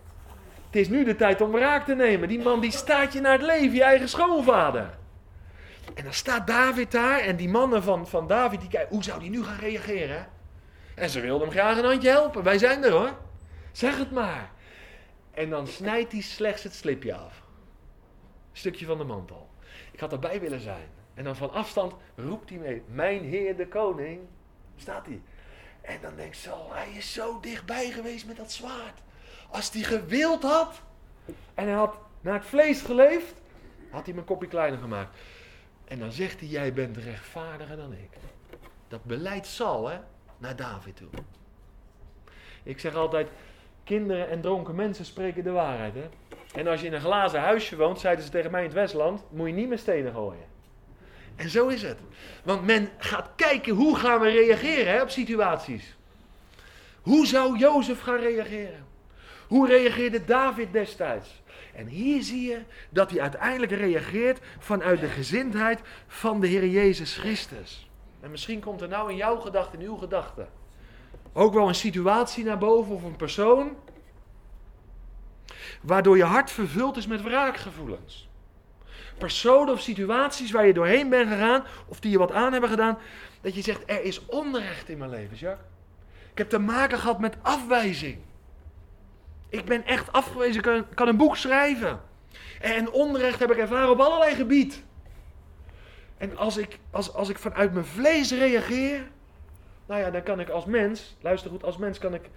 [0.66, 2.28] Het is nu de tijd om wraak te nemen.
[2.28, 4.98] Die man die staat je naar het leven, je eigen schoonvader.
[5.94, 9.20] En dan staat David daar en die mannen van, van David, die kijken, hoe zou
[9.20, 10.28] die nu gaan reageren?
[11.00, 12.44] En ze wilden hem graag een handje helpen.
[12.44, 13.18] Wij zijn er hoor.
[13.72, 14.52] Zeg het maar.
[15.32, 17.42] En dan snijdt hij slechts het slipje af.
[18.52, 19.50] Stukje van de mantel.
[19.92, 20.88] Ik had erbij willen zijn.
[21.14, 24.20] En dan van afstand roept hij mee: Mijn Heer de Koning.
[24.76, 25.22] Staat hij.
[25.82, 29.00] En dan denk ik zo: Hij is zo dichtbij geweest met dat zwaard.
[29.50, 30.82] Als hij gewild had.
[31.54, 33.34] En hij had naar het vlees geleefd.
[33.90, 35.18] Had hij mijn kopje kleiner gemaakt.
[35.86, 38.10] En dan zegt hij: Jij bent rechtvaardiger dan ik.
[38.88, 40.00] Dat beleid zal, hè,
[40.40, 41.10] naar David toe.
[42.64, 43.28] Ik zeg altijd:
[43.84, 45.94] Kinderen en dronken mensen spreken de waarheid.
[45.94, 46.10] Hè?
[46.54, 49.24] En als je in een glazen huisje woont, zeiden ze tegen mij in het Westland,
[49.30, 50.48] moet je niet met stenen gooien.
[51.36, 51.98] En zo is het.
[52.44, 55.96] Want men gaat kijken hoe gaan we reageren hè, op situaties.
[57.02, 58.86] Hoe zou Jozef gaan reageren?
[59.48, 61.42] Hoe reageerde David destijds?
[61.74, 67.18] En hier zie je dat hij uiteindelijk reageert vanuit de gezindheid van de Heer Jezus
[67.18, 67.89] Christus.
[68.20, 70.48] En misschien komt er nou in jouw gedachte, in uw gedachte,
[71.34, 73.76] ook wel een situatie naar boven of een persoon.
[75.82, 78.30] Waardoor je hart vervuld is met wraakgevoelens.
[79.18, 82.98] Personen of situaties waar je doorheen bent gegaan of die je wat aan hebben gedaan.
[83.42, 85.68] Dat je zegt, er is onrecht in mijn leven, Jacques.
[86.32, 88.18] Ik heb te maken gehad met afwijzing.
[89.50, 92.02] Ik ben echt afgewezen, ik kan, kan een boek schrijven.
[92.62, 94.84] En onrecht heb ik ervaren op allerlei gebied.
[96.20, 99.08] En als ik, als, als ik vanuit mijn vlees reageer,
[99.86, 102.30] nou ja, dan kan ik als mens, luister goed, als mens kan ik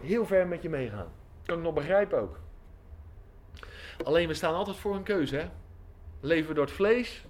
[0.00, 1.12] heel ver met je meegaan.
[1.44, 2.38] Kan ik nog begrijpen ook.
[4.04, 5.48] Alleen we staan altijd voor een keuze, hè?
[6.20, 7.24] Leven we door het vlees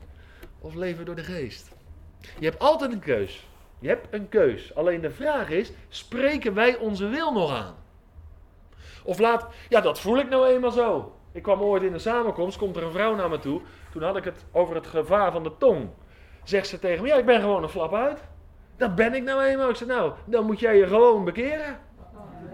[0.61, 1.71] of leven we door de geest?
[2.39, 3.49] Je hebt altijd een keus.
[3.79, 4.75] Je hebt een keus.
[4.75, 7.75] Alleen de vraag is, spreken wij onze wil nog aan?
[9.05, 11.17] Of laat, ja dat voel ik nou eenmaal zo.
[11.33, 13.61] Ik kwam ooit in een samenkomst, komt er een vrouw naar me toe.
[13.97, 15.89] Toen had ik het over het gevaar van de tong.
[16.45, 18.21] Zegt ze tegen me, ja ik ben gewoon een flap uit.
[18.77, 19.69] Dat ben ik nou eenmaal.
[19.69, 21.79] Ik zeg, nou, dan moet jij je gewoon bekeren.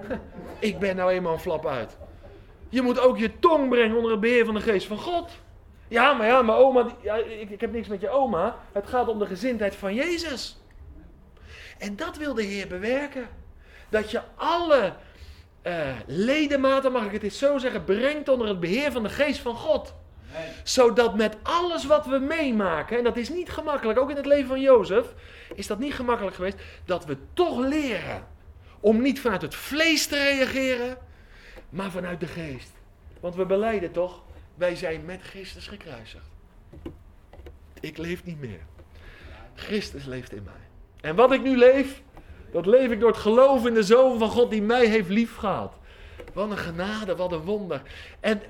[0.58, 1.96] ik ben nou eenmaal een flap uit.
[2.68, 5.30] Je moet ook je tong brengen onder het beheer van de geest van God.
[5.88, 8.56] Ja, maar ja, mijn oma, ja, ik, ik heb niks met je oma.
[8.72, 10.60] Het gaat om de gezindheid van Jezus.
[11.78, 13.28] En dat wil de Heer bewerken.
[13.88, 14.92] Dat je alle
[15.62, 19.40] uh, ledematen, mag ik het eens zo zeggen, brengt onder het beheer van de geest
[19.40, 19.94] van God.
[20.62, 24.48] Zodat met alles wat we meemaken, en dat is niet gemakkelijk, ook in het leven
[24.48, 25.14] van Jozef,
[25.54, 28.26] is dat niet gemakkelijk geweest, dat we toch leren
[28.80, 30.96] om niet vanuit het vlees te reageren,
[31.68, 32.70] maar vanuit de geest.
[33.20, 34.22] Want we beleiden toch,
[34.54, 36.24] wij zijn met Christus gekruisigd.
[37.80, 38.60] Ik leef niet meer.
[39.54, 41.10] Christus leeft in mij.
[41.10, 42.02] En wat ik nu leef,
[42.52, 45.74] dat leef ik door het geloof in de Zoon van God die mij heeft liefgehad.
[46.32, 47.82] Wat een genade, wat een wonder.
[48.20, 48.42] En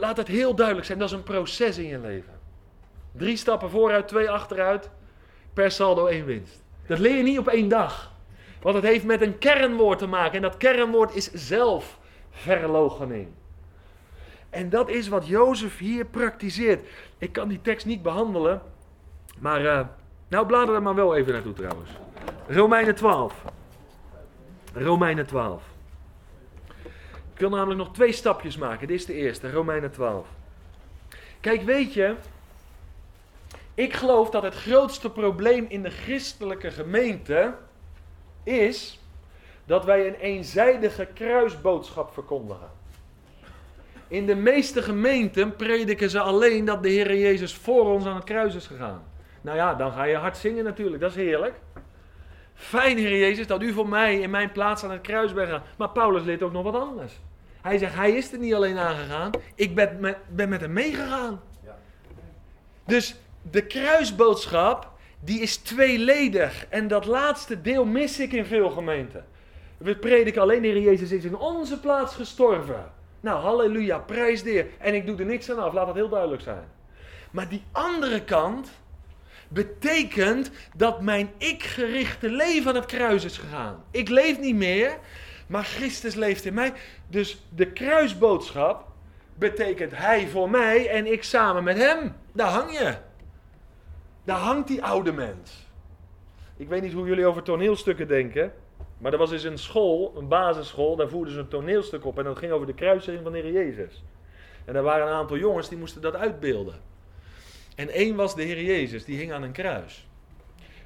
[0.00, 2.38] laat het heel duidelijk zijn, dat is een proces in je leven.
[3.12, 4.90] Drie stappen vooruit, twee achteruit,
[5.52, 6.62] per saldo één winst.
[6.86, 8.12] Dat leer je niet op één dag.
[8.62, 10.36] Want het heeft met een kernwoord te maken.
[10.36, 13.28] En dat kernwoord is zelfverloochening.
[14.50, 16.86] En dat is wat Jozef hier praktiseert.
[17.18, 18.62] Ik kan die tekst niet behandelen.
[19.38, 19.80] Maar, uh,
[20.28, 21.90] nou blader er maar wel even naartoe trouwens.
[22.48, 23.44] Romeinen 12.
[24.74, 25.62] Romeinen 12.
[27.40, 28.86] Ik wil namelijk nog twee stapjes maken.
[28.86, 30.26] Dit is de eerste, Romeinen 12.
[31.40, 32.14] Kijk, weet je,
[33.74, 37.54] ik geloof dat het grootste probleem in de christelijke gemeente
[38.42, 39.00] is
[39.64, 42.70] dat wij een eenzijdige kruisboodschap verkondigen.
[44.08, 48.24] In de meeste gemeenten prediken ze alleen dat de Heer Jezus voor ons aan het
[48.24, 49.02] kruis is gegaan.
[49.40, 51.54] Nou ja, dan ga je hard zingen natuurlijk, dat is heerlijk.
[52.54, 55.66] Fijn, Heer Jezus, dat u voor mij in mijn plaats aan het kruis bent gegaan.
[55.76, 57.20] Maar Paulus leert ook nog wat anders.
[57.62, 61.40] Hij zegt, hij is er niet alleen aangegaan, ik ben met, ben met hem meegegaan.
[62.86, 63.16] Dus
[63.50, 66.66] de kruisboodschap, die is tweeledig.
[66.68, 69.24] En dat laatste deel mis ik in veel gemeenten.
[69.78, 72.92] We prediken alleen, de Heer Jezus is in onze plaats gestorven.
[73.20, 74.66] Nou, halleluja, prijs de Heer.
[74.78, 76.64] En ik doe er niks aan af, laat dat heel duidelijk zijn.
[77.30, 78.70] Maar die andere kant
[79.48, 83.84] betekent dat mijn ik-gerichte leven aan het kruis is gegaan.
[83.90, 84.98] Ik leef niet meer,
[85.50, 86.72] maar Christus leeft in mij.
[87.08, 88.86] Dus de kruisboodschap
[89.34, 92.14] betekent hij voor mij en ik samen met hem.
[92.32, 92.94] Daar hang je.
[94.24, 95.66] Daar hangt die oude mens.
[96.56, 98.52] Ik weet niet hoe jullie over toneelstukken denken.
[98.98, 102.18] Maar er was eens een school, een basisschool, daar voerden ze een toneelstuk op.
[102.18, 104.04] En dat ging over de kruising van de Heer Jezus.
[104.64, 106.80] En er waren een aantal jongens die moesten dat uitbeelden.
[107.76, 110.08] En één was de Heer Jezus, die hing aan een kruis.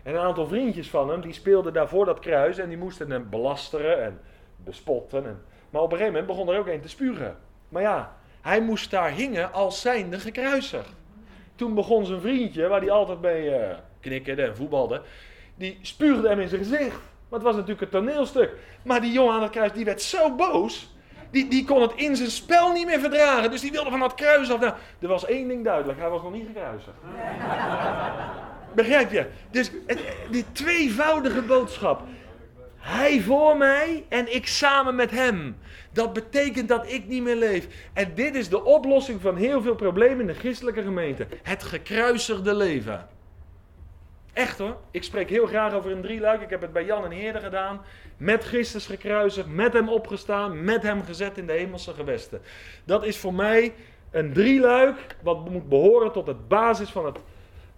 [0.03, 3.31] En een aantal vriendjes van hem, die speelden daarvoor dat kruis en die moesten hem
[3.31, 4.21] belasteren en
[4.65, 5.27] bespotten.
[5.27, 7.37] En, maar op een gegeven moment begon er ook een te spugen.
[7.69, 10.95] Maar ja, hij moest daar hingen als zijnde gekruisigd.
[11.55, 15.03] toen begon zijn vriendje, waar hij altijd mee uh, knikkerde en voetbalde,
[15.55, 17.01] die spuugde hem in zijn gezicht.
[17.29, 18.57] Want het was natuurlijk een toneelstuk.
[18.83, 20.93] Maar die jongen aan het kruis, die werd zo boos.
[21.31, 23.51] Die, die kon het in zijn spel niet meer verdragen.
[23.51, 24.61] Dus die wilde van dat kruis af.
[24.61, 25.99] Nou, er was één ding duidelijk.
[25.99, 26.97] Hij was nog niet gekruisigd.
[28.75, 29.27] Begrijp je?
[29.51, 29.71] Dus
[30.31, 32.03] die tweevoudige boodschap.
[32.85, 35.57] Hij voor mij en ik samen met hem.
[35.93, 37.67] Dat betekent dat ik niet meer leef.
[37.93, 41.27] En dit is de oplossing van heel veel problemen in de christelijke gemeente.
[41.43, 43.09] Het gekruisigde leven.
[44.33, 44.77] Echt hoor.
[44.91, 46.41] Ik spreek heel graag over een drieluik.
[46.41, 47.81] Ik heb het bij Jan en Heerde gedaan.
[48.17, 52.43] Met Christus gekruisigd, met hem opgestaan, met hem gezet in de hemelse gewesten.
[52.85, 53.75] Dat is voor mij
[54.11, 57.19] een drieluik wat moet behoren tot het basis van het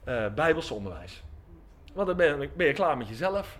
[0.08, 1.22] uh, Bijbelse onderwijs.
[1.94, 3.58] Want dan ben je, ben je klaar met jezelf.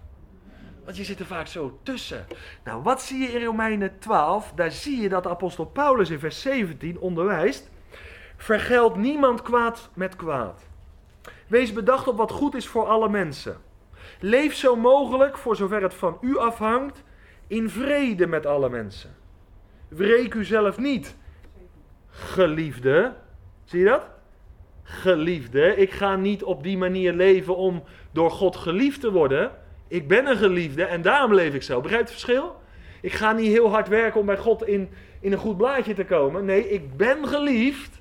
[0.86, 2.26] Want je zit er vaak zo tussen.
[2.64, 4.52] Nou, wat zie je in Romeinen 12?
[4.54, 7.70] Daar zie je dat apostel Paulus in vers 17 onderwijst.
[8.36, 10.66] Vergeld niemand kwaad met kwaad.
[11.46, 13.56] Wees bedacht op wat goed is voor alle mensen.
[14.20, 17.02] Leef zo mogelijk, voor zover het van u afhangt,
[17.46, 19.14] in vrede met alle mensen.
[19.88, 21.16] Wreek u zelf niet,
[22.08, 23.14] geliefde.
[23.64, 24.08] Zie je dat?
[24.82, 25.76] Geliefde.
[25.76, 29.64] Ik ga niet op die manier leven om door God geliefd te worden.
[29.88, 31.80] Ik ben een geliefde en daarom leef ik zo.
[31.80, 32.56] Begrijpt het verschil?
[33.00, 34.88] Ik ga niet heel hard werken om bij God in,
[35.20, 36.44] in een goed blaadje te komen.
[36.44, 38.00] Nee, ik ben geliefd.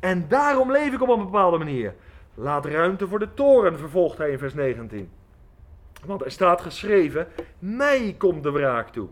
[0.00, 1.94] En daarom leef ik op een bepaalde manier.
[2.34, 5.10] Laat ruimte voor de toren, vervolgt hij in vers 19.
[6.04, 9.08] Want er staat geschreven: Mij komt de wraak toe.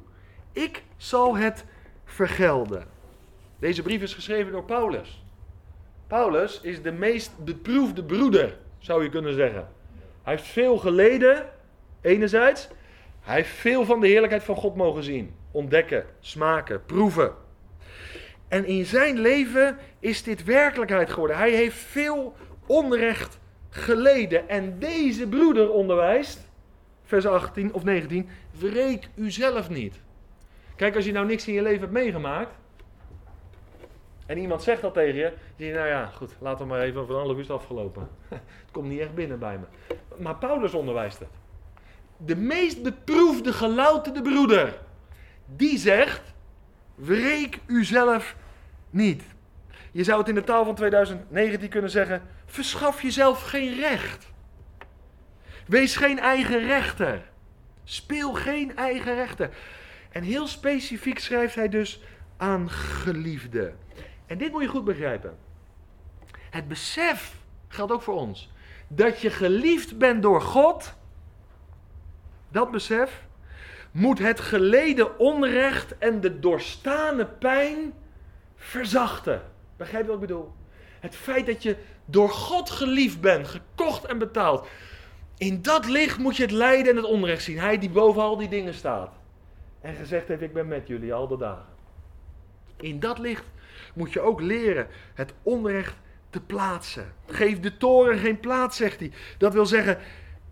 [0.53, 1.65] Ik zal het
[2.05, 2.85] vergelden.
[3.59, 5.25] Deze brief is geschreven door Paulus.
[6.07, 9.69] Paulus is de meest beproefde broeder, zou je kunnen zeggen.
[10.23, 11.47] Hij heeft veel geleden,
[12.07, 12.69] enerzijds.
[13.21, 17.35] Hij heeft veel van de heerlijkheid van God mogen zien, ontdekken, smaken, proeven.
[18.49, 21.37] En in zijn leven is dit werkelijkheid geworden.
[21.37, 22.35] Hij heeft veel
[22.67, 23.39] onrecht
[23.71, 24.49] geleden.
[24.49, 26.49] En deze broeder onderwijst,
[27.05, 30.01] vers 18 of 19, wreek u zelf niet.
[30.77, 32.55] Kijk, als je nou niks in je leven hebt meegemaakt.
[34.27, 36.81] En iemand zegt dat tegen je, dan zeg je, nou ja, goed, laat hem maar
[36.81, 38.09] even, van een half afgelopen.
[38.29, 39.95] Het komt niet echt binnen bij me.
[40.23, 41.29] Maar Paulus onderwijst het.
[42.17, 44.79] De meest beproefde, gelouterde broeder,
[45.47, 46.35] die zegt,
[46.95, 48.37] wreek zelf
[48.91, 49.23] niet.
[49.93, 54.27] Je zou het in de taal van 2019 kunnen zeggen: verschaf jezelf geen recht.
[55.67, 57.23] Wees geen eigen rechter.
[57.85, 59.51] Speel geen eigen rechter.
[60.11, 62.01] En heel specifiek schrijft hij dus
[62.37, 63.73] aan geliefde.
[64.27, 65.37] En dit moet je goed begrijpen.
[66.51, 67.35] Het besef
[67.69, 68.51] geldt ook voor ons.
[68.89, 70.95] Dat je geliefd bent door God.
[72.49, 73.25] Dat besef
[73.91, 77.93] moet het geleden onrecht en de doorstane pijn
[78.57, 79.43] verzachten.
[79.77, 80.53] Begrijp je wat ik bedoel?
[81.01, 84.69] Het feit dat je door God geliefd bent, gekocht en betaald.
[85.37, 87.59] In dat licht moet je het lijden en het onrecht zien.
[87.59, 89.13] Hij die boven al die dingen staat.
[89.81, 91.75] En gezegd heeft, ik ben met jullie al de dagen.
[92.77, 93.45] In dat licht
[93.95, 95.95] moet je ook leren het onrecht
[96.31, 97.13] te plaatsen.
[97.27, 99.13] Geef de toren geen plaats, zegt hij.
[99.39, 99.99] Dat wil zeggen,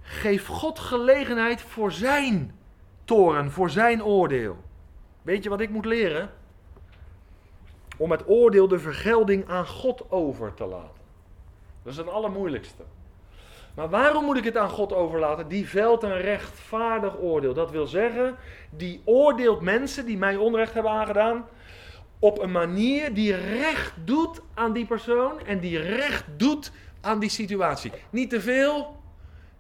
[0.04, 2.58] geef God gelegenheid voor zijn
[3.04, 4.56] toren, voor zijn oordeel.
[5.22, 6.30] Weet je wat ik moet leren?
[7.96, 11.02] om het oordeel de vergelding aan God over te laten.
[11.82, 12.82] Dat is het allermoeilijkste.
[13.74, 15.48] Maar waarom moet ik het aan God overlaten?
[15.48, 17.54] Die velt een rechtvaardig oordeel.
[17.54, 18.36] Dat wil zeggen,
[18.70, 21.46] die oordeelt mensen die mij onrecht hebben aangedaan
[22.18, 27.30] op een manier die recht doet aan die persoon en die recht doet aan die
[27.30, 27.92] situatie.
[28.10, 28.96] Niet te veel,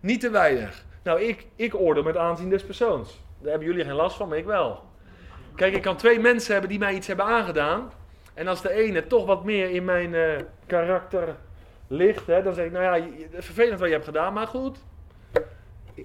[0.04, 0.84] niet te weinig.
[1.02, 3.20] Nou, ik, ik oordeel met aanzien des persoons.
[3.38, 4.82] Daar hebben jullie geen last van, maar ik wel.
[5.54, 7.92] Kijk, ik kan twee mensen hebben die mij iets hebben aangedaan.
[8.34, 10.36] En als de ene toch wat meer in mijn uh,
[10.66, 11.36] karakter
[11.88, 14.78] ligt, hè, dan zeg ik, nou ja, vervelend wat je hebt gedaan, maar goed.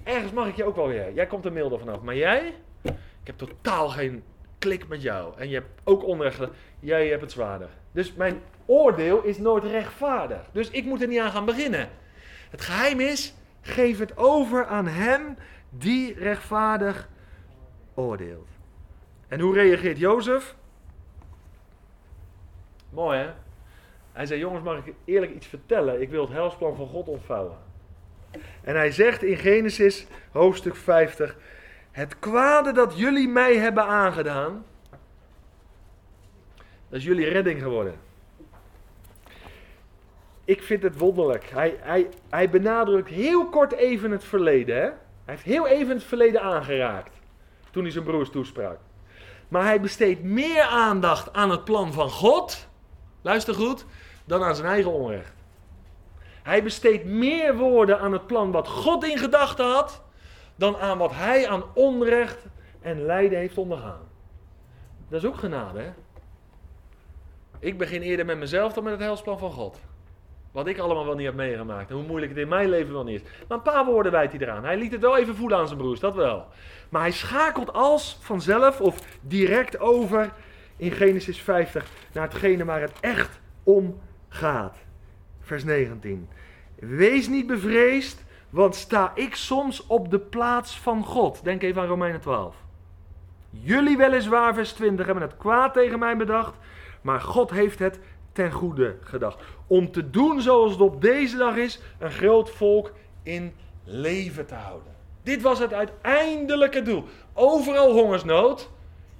[0.04, 1.12] Ergens mag ik je ook wel weer.
[1.12, 2.00] Jij komt er milder vanaf.
[2.00, 4.22] Maar jij, ik heb totaal geen
[4.58, 5.32] klik met jou.
[5.36, 6.40] En je hebt ook onrecht.
[6.80, 7.68] Jij hebt het zwaarder.
[7.92, 10.40] Dus mijn oordeel is nooit rechtvaardig.
[10.52, 11.88] Dus ik moet er niet aan gaan beginnen.
[12.50, 15.36] Het geheim is, geef het over aan hem
[15.70, 17.08] die rechtvaardig
[17.94, 18.48] oordeelt.
[19.28, 20.56] En hoe reageert Jozef?
[22.90, 23.30] Mooi hè?
[24.12, 26.00] Hij zei, jongens, mag ik eerlijk iets vertellen?
[26.00, 27.56] Ik wil het helsplan van God ontvouwen.
[28.62, 31.36] En hij zegt in Genesis hoofdstuk 50,
[31.90, 34.64] het kwade dat jullie mij hebben aangedaan,
[36.88, 37.94] dat is jullie redding geworden.
[40.50, 41.50] Ik vind het wonderlijk.
[41.50, 44.76] Hij, hij, hij benadrukt heel kort even het verleden.
[44.76, 44.82] Hè?
[44.82, 47.20] Hij heeft heel even het verleden aangeraakt.
[47.70, 48.78] Toen hij zijn broers toesprak.
[49.48, 52.68] Maar hij besteedt meer aandacht aan het plan van God
[53.22, 53.84] Luister goed,
[54.24, 55.32] dan aan zijn eigen onrecht.
[56.42, 60.02] Hij besteedt meer woorden aan het plan wat God in gedachten had,
[60.56, 62.46] dan aan wat hij aan onrecht
[62.80, 64.08] en lijden heeft ondergaan.
[65.08, 65.90] Dat is ook genade, hè?
[67.58, 69.80] Ik begin eerder met mezelf dan met het helsplan van God.
[70.52, 71.90] Wat ik allemaal wel niet heb meegemaakt.
[71.90, 73.28] En hoe moeilijk het in mijn leven wel niet is.
[73.48, 74.64] Maar een paar woorden wijt hij eraan.
[74.64, 76.46] Hij liet het wel even voelen aan zijn broers, dat wel.
[76.88, 80.32] Maar hij schakelt als vanzelf of direct over
[80.76, 84.76] in Genesis 50 naar hetgene waar het echt om gaat.
[85.40, 86.28] Vers 19.
[86.74, 91.44] Wees niet bevreesd, want sta ik soms op de plaats van God.
[91.44, 92.56] Denk even aan Romeinen 12.
[93.50, 96.54] Jullie weliswaar, vers 20, hebben het kwaad tegen mij bedacht,
[97.00, 98.00] maar God heeft het
[98.32, 99.38] ten goede gedacht.
[99.66, 103.52] Om te doen zoals het op deze dag is, een groot volk in
[103.84, 104.92] leven te houden.
[105.22, 107.04] Dit was het uiteindelijke doel.
[107.32, 108.70] Overal hongersnood,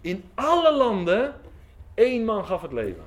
[0.00, 1.34] in alle landen,
[1.94, 3.04] één man gaf het leven.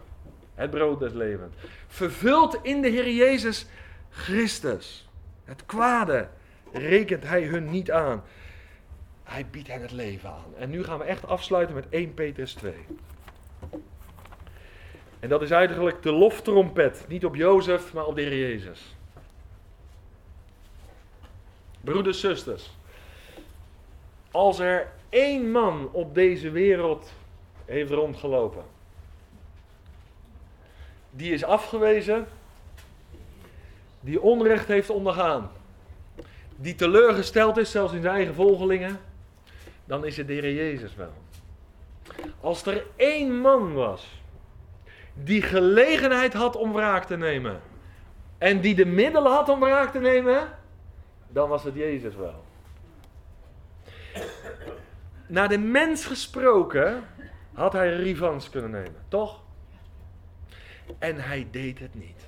[0.55, 1.55] Het brood des levens.
[1.87, 3.65] Vervuld in de Heer Jezus
[4.09, 5.09] Christus.
[5.43, 6.27] Het kwade
[6.71, 8.23] rekent hij hun niet aan.
[9.23, 10.55] Hij biedt hen het leven aan.
[10.57, 12.73] En nu gaan we echt afsluiten met 1 Petrus 2.
[15.23, 17.05] En dat is eigenlijk de loftrompet.
[17.07, 18.95] Niet op Jozef, maar op de Heer Jezus.
[21.81, 22.69] Broeders, zusters.
[24.31, 27.13] Als er één man op deze wereld
[27.65, 28.63] heeft rondgelopen.
[31.09, 32.27] Die is afgewezen.
[33.99, 35.51] Die onrecht heeft ondergaan.
[36.55, 38.99] Die teleurgesteld is, zelfs in zijn eigen volgelingen.
[39.85, 41.13] Dan is het de Heer Jezus wel.
[42.39, 44.21] Als er één man was
[45.13, 47.61] die gelegenheid had om wraak te nemen.
[48.37, 50.49] En die de middelen had om wraak te nemen,
[51.27, 52.43] dan was het Jezus wel.
[55.27, 57.03] Naar de mens gesproken
[57.53, 59.41] had hij revanche kunnen nemen, toch?
[60.99, 62.27] En hij deed het niet.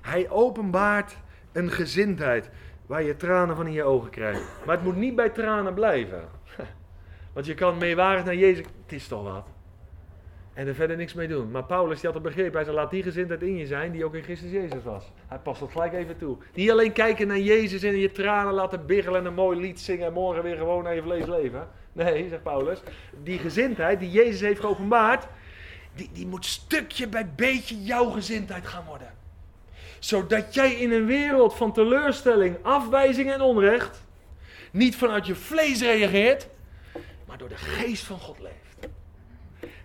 [0.00, 1.16] Hij openbaart
[1.52, 2.50] een gezindheid
[2.86, 4.42] waar je tranen van in je ogen krijgt.
[4.66, 6.28] Maar het moet niet bij tranen blijven.
[7.34, 8.66] Want je kan meewarig naar Jezus.
[8.82, 9.46] Het is toch wat.
[10.60, 11.50] En er verder niks mee doen.
[11.50, 12.54] Maar Paulus die had het begrepen.
[12.54, 15.04] Hij zei, laat die gezindheid in je zijn die ook in Christus Jezus was.
[15.26, 16.36] Hij past dat gelijk even toe.
[16.54, 20.06] Niet alleen kijken naar Jezus en je tranen laten biggelen en een mooi lied zingen
[20.06, 21.68] en morgen weer gewoon naar je vlees leven.
[21.92, 22.82] Nee, zegt Paulus.
[23.22, 25.26] Die gezindheid die Jezus heeft geopenbaard,
[25.94, 29.14] die, die moet stukje bij beetje jouw gezindheid gaan worden.
[29.98, 34.02] Zodat jij in een wereld van teleurstelling, afwijzing en onrecht
[34.70, 36.48] niet vanuit je vlees reageert,
[37.26, 38.69] maar door de geest van God leeft.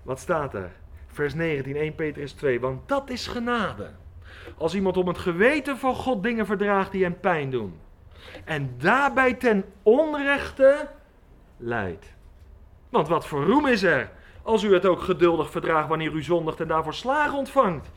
[0.06, 0.72] Wat staat er?
[1.08, 2.60] Vers 19, 1 Petrus 2.
[2.60, 3.90] Want dat is genade.
[4.58, 7.80] Als iemand om het geweten van God dingen verdraagt die hem pijn doen.
[8.44, 10.88] En daarbij ten onrechte
[11.58, 12.14] leidt.
[12.90, 16.60] Want wat voor roem is er als u het ook geduldig verdraagt wanneer u zondigt
[16.60, 17.88] en daarvoor slagen ontvangt.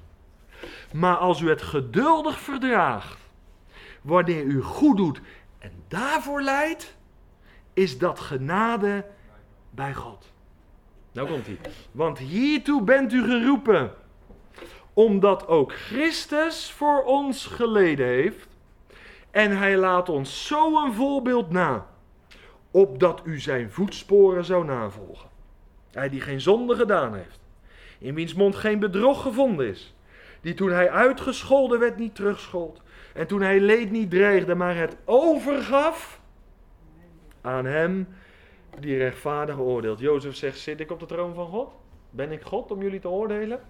[0.92, 3.18] Maar als u het geduldig verdraagt
[4.02, 5.20] wanneer u goed doet
[5.58, 6.96] en daarvoor leidt,
[7.72, 9.04] is dat genade
[9.70, 10.32] bij God.
[11.18, 11.58] Nou komt hij.
[11.92, 13.92] Want hiertoe bent u geroepen,
[14.92, 18.48] omdat ook Christus voor ons geleden heeft.
[19.30, 21.86] En hij laat ons zo een voorbeeld na,
[22.70, 25.28] opdat u zijn voetsporen zou navolgen.
[25.90, 27.40] Hij die geen zonde gedaan heeft,
[27.98, 29.94] in wiens mond geen bedrog gevonden is,
[30.40, 32.82] die toen hij uitgescholden werd niet terugschold,
[33.14, 36.20] en toen hij leed niet dreigde, maar het overgaf
[37.40, 38.08] aan hem
[38.80, 39.98] die rechtvaardig oordeelt.
[39.98, 41.72] Jozef zegt, zit ik op de troon van God?
[42.10, 43.60] Ben ik God om jullie te oordelen?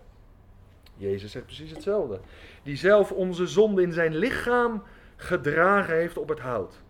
[0.96, 2.20] Jezus zegt precies hetzelfde.
[2.62, 4.82] Die zelf onze zonde in zijn lichaam
[5.16, 6.82] gedragen heeft op het hout.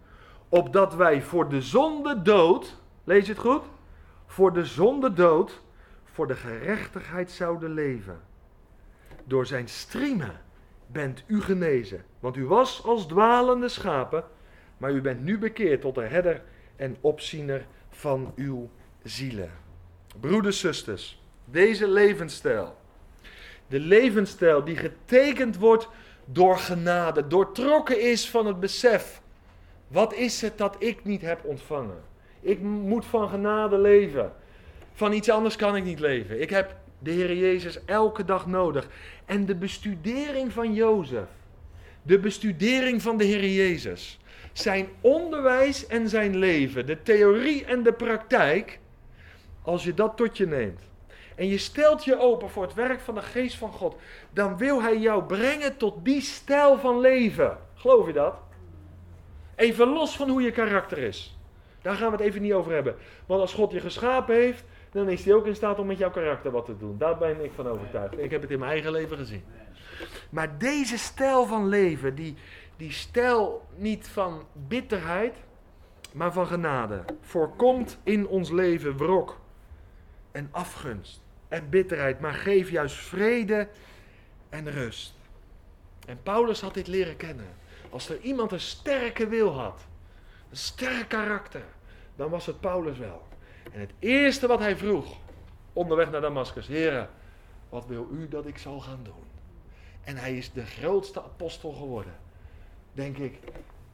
[0.49, 3.63] Opdat wij voor de zonde dood, lees je het goed?
[4.27, 5.63] Voor de zonde dood,
[6.05, 8.21] voor de gerechtigheid zouden leven.
[9.25, 10.41] Door zijn striemen
[10.87, 12.05] bent u genezen.
[12.21, 14.25] Want u was als dwalende schapen,
[14.77, 16.43] maar u bent nu bekeerd tot de herder
[16.77, 17.67] en opziener
[17.99, 18.71] van uw
[19.03, 19.51] zielen.
[20.21, 22.77] Broeders, zusters, deze levensstijl,
[23.67, 25.89] de levensstijl die getekend wordt
[26.25, 29.21] door genade, doortrokken is van het besef,
[29.89, 32.03] wat is het dat ik niet heb ontvangen?
[32.41, 34.33] Ik moet van genade leven.
[34.93, 36.41] Van iets anders kan ik niet leven.
[36.41, 38.89] Ik heb de Heer Jezus elke dag nodig.
[39.25, 41.29] En de bestudering van Jozef,
[42.03, 44.19] de bestudering van de Heer Jezus,
[44.59, 48.79] zijn onderwijs en zijn leven, de theorie en de praktijk,
[49.63, 50.81] als je dat tot je neemt
[51.39, 53.97] en je stelt je open voor het werk van de geest van God,
[54.31, 57.59] dan wil hij jou brengen tot die stijl van leven.
[57.75, 58.35] Geloof je dat?
[59.55, 61.39] Even los van hoe je karakter is.
[61.83, 62.97] Daar gaan we het even niet over hebben.
[63.27, 66.11] Want als God je geschapen heeft, dan is hij ook in staat om met jouw
[66.11, 66.99] karakter wat te doen.
[66.99, 68.19] Daar ben ik van overtuigd.
[68.19, 69.45] Ik heb het in mijn eigen leven gezien.
[70.31, 72.37] Maar deze stijl van leven, die,
[72.79, 75.37] die stijl niet van bitterheid,
[76.13, 79.41] maar van genade, voorkomt in ons leven wrok
[80.33, 83.69] en afgunst en bitterheid, maar geef juist vrede
[84.49, 85.15] en rust.
[86.07, 87.47] En Paulus had dit leren kennen.
[87.91, 89.81] Als er iemand een sterke wil had,
[90.51, 91.65] een sterk karakter,
[92.17, 93.23] dan was het Paulus wel.
[93.73, 95.17] En het eerste wat hij vroeg
[95.73, 97.11] onderweg naar Damascus, heren,
[97.69, 99.27] wat wil u dat ik zal gaan doen?
[100.05, 102.15] En hij is de grootste apostel geworden,
[102.99, 103.39] denk ik,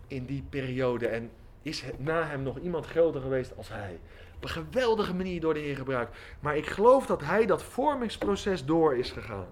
[0.07, 1.07] in die periode.
[1.07, 1.31] En
[1.63, 3.99] is na hem nog iemand groter geweest als hij.
[4.37, 6.17] Op een geweldige manier door de Heer gebruikt.
[6.41, 9.47] Maar ik geloof dat hij dat vormingsproces door is gegaan.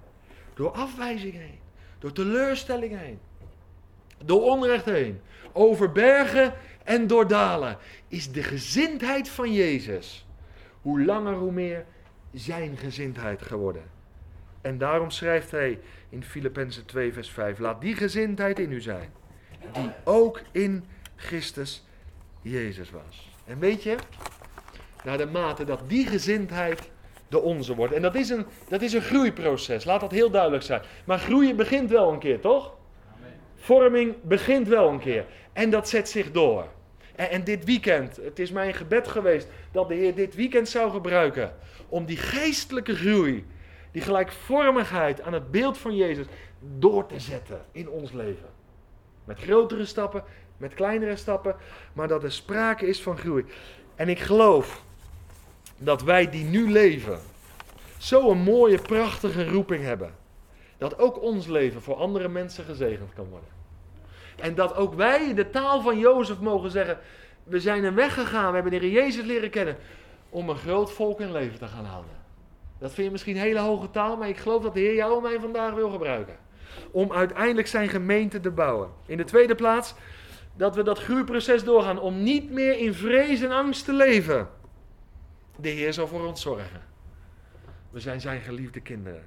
[0.55, 1.59] Door afwijzing heen.
[1.98, 3.18] Door teleurstelling heen.
[4.24, 5.20] Door onrecht heen.
[5.53, 7.76] Over bergen en door dalen.
[8.09, 10.26] Is de gezindheid van Jezus.
[10.80, 11.84] Hoe langer hoe meer
[12.32, 13.84] zijn gezindheid geworden.
[14.61, 17.59] En daarom schrijft hij in Filippenzen 2 vers 5.
[17.59, 19.11] Laat die gezindheid in u zijn.
[19.73, 20.85] Die ook in
[21.17, 21.85] Christus
[22.43, 23.31] Jezus was.
[23.45, 23.97] En weet je,
[25.05, 26.91] naar de mate dat die gezindheid
[27.29, 27.93] de onze wordt.
[27.93, 30.83] En dat is, een, dat is een groeiproces, laat dat heel duidelijk zijn.
[31.05, 32.75] Maar groeien begint wel een keer, toch?
[33.57, 35.27] Vorming begint wel een keer.
[35.53, 36.67] En dat zet zich door.
[37.17, 40.91] En, en, dit weekend, het is mijn gebed geweest dat de Heer dit weekend zou
[40.91, 41.55] gebruiken
[41.89, 43.47] om die geestelijke groei,
[43.93, 46.27] die gelijkvormigheid aan het beeld van Jezus
[46.79, 48.49] door te zetten in ons leven.
[49.25, 50.25] Met grotere stappen,
[50.57, 51.57] met kleinere stappen,
[51.93, 53.45] maar dat er sprake is van groei.
[53.95, 54.83] En ik geloof
[55.79, 57.20] dat wij die nu leven,
[57.99, 60.14] zo'n mooie, prachtige roeping hebben.
[60.79, 63.49] Dat ook ons leven voor andere mensen gezegend kan worden.
[64.37, 66.99] En dat ook wij de taal van Jozef mogen zeggen.
[67.45, 69.77] We zijn een weg gegaan, we hebben de Heer Jezus leren kennen.
[70.29, 72.12] Om een groot volk in leven te gaan houden.
[72.79, 75.23] Dat vind je misschien hele hoge taal, maar ik geloof dat de Heer jou en
[75.23, 76.37] mij vandaag wil gebruiken.
[76.91, 78.91] Om uiteindelijk zijn gemeente te bouwen.
[79.07, 79.95] In de tweede plaats,
[80.57, 84.49] dat we dat groeiproces doorgaan om niet meer in vrees en angst te leven.
[85.57, 86.83] De Heer zal voor ons zorgen.
[87.91, 89.25] We zijn zijn geliefde kinderen.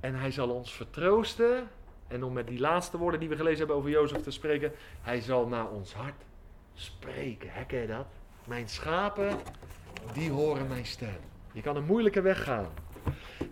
[0.00, 1.68] En hij zal ons vertroosten.
[2.08, 4.72] En om met die laatste woorden die we gelezen hebben over Jozef te spreken.
[5.02, 6.22] Hij zal naar ons hart
[6.74, 7.50] spreken.
[7.52, 8.06] Herken je dat?
[8.44, 9.38] Mijn schapen,
[10.12, 11.18] die horen mijn stem.
[11.52, 12.68] Je kan een moeilijke weg gaan.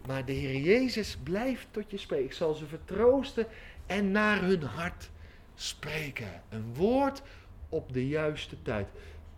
[0.06, 2.24] Maar de Heer Jezus blijft tot je spreken.
[2.24, 3.46] Ik zal ze vertroosten
[3.86, 5.10] en naar hun hart
[5.54, 6.42] spreken.
[6.48, 7.22] Een woord
[7.68, 8.88] op de juiste tijd.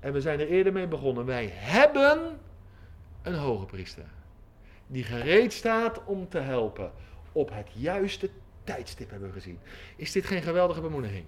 [0.00, 1.24] En we zijn er eerder mee begonnen.
[1.24, 2.38] Wij hebben
[3.22, 4.04] een hoge priester.
[4.86, 6.92] Die gereed staat om te helpen.
[7.32, 8.30] Op het juiste
[8.64, 9.58] tijdstip hebben we gezien.
[9.96, 11.24] Is dit geen geweldige bemoediging?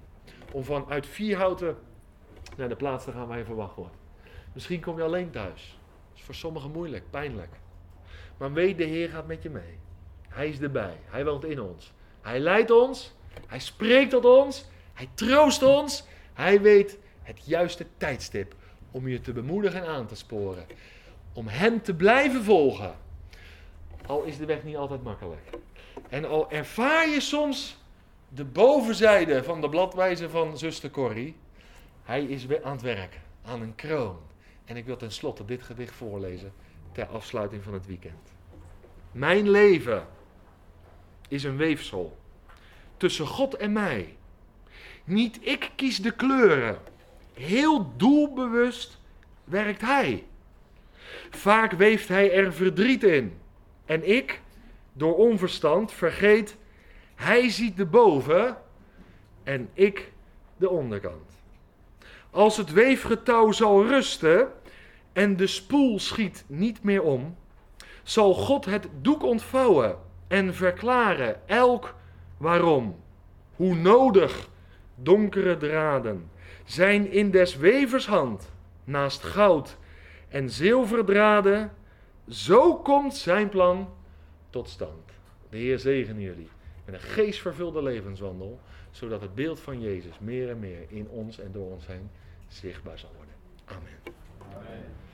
[0.52, 1.76] Om vanuit Vierhouten
[2.56, 3.96] naar de plaats te gaan waar je verwacht wordt.
[4.52, 5.78] Misschien kom je alleen thuis.
[6.08, 7.50] Dat is voor sommigen moeilijk, pijnlijk.
[8.38, 9.78] Maar weet, de Heer gaat met je mee.
[10.28, 10.96] Hij is erbij.
[11.04, 11.92] Hij woont in ons.
[12.20, 13.12] Hij leidt ons.
[13.46, 14.64] Hij spreekt tot ons.
[14.92, 16.04] Hij troost ons.
[16.34, 18.54] Hij weet het juiste tijdstip
[18.90, 20.66] om je te bemoedigen en aan te sporen.
[21.32, 22.94] Om Hem te blijven volgen.
[24.06, 25.48] Al is de weg niet altijd makkelijk.
[26.08, 27.78] En al ervaar je soms
[28.28, 31.36] de bovenzijde van de bladwijze van zuster Corrie.
[32.02, 34.18] Hij is aan het werk, aan een kroon.
[34.64, 36.52] En ik wil tenslotte dit gedicht voorlezen
[36.92, 38.32] ter afsluiting van het weekend.
[39.12, 40.06] Mijn leven
[41.28, 42.18] is een weefsel
[42.96, 44.16] tussen God en mij.
[45.04, 46.78] Niet ik kies de kleuren.
[47.34, 48.98] Heel doelbewust
[49.44, 50.24] werkt Hij.
[51.30, 53.38] Vaak weeft Hij er verdriet in.
[53.84, 54.40] En ik,
[54.92, 56.56] door onverstand, vergeet,
[57.14, 58.56] Hij ziet de boven
[59.42, 60.12] en ik
[60.56, 61.30] de onderkant.
[62.30, 64.52] Als het weefgetouw zal rusten
[65.18, 67.36] en de spoel schiet niet meer om,
[68.02, 69.96] zal God het doek ontvouwen
[70.28, 71.94] en verklaren elk
[72.36, 72.96] waarom.
[73.56, 74.48] Hoe nodig
[74.94, 76.30] donkere draden
[76.64, 78.50] zijn in des wevers hand,
[78.84, 79.76] naast goud
[80.28, 81.72] en zilverdraden,
[82.28, 83.88] zo komt zijn plan
[84.50, 85.10] tot stand.
[85.50, 86.48] De Heer zegen jullie
[86.84, 88.60] met een geestvervulde levenswandel,
[88.90, 92.10] zodat het beeld van Jezus meer en meer in ons en door ons heen
[92.48, 93.34] zichtbaar zal worden.
[93.64, 94.16] Amen.
[94.56, 95.07] Amen.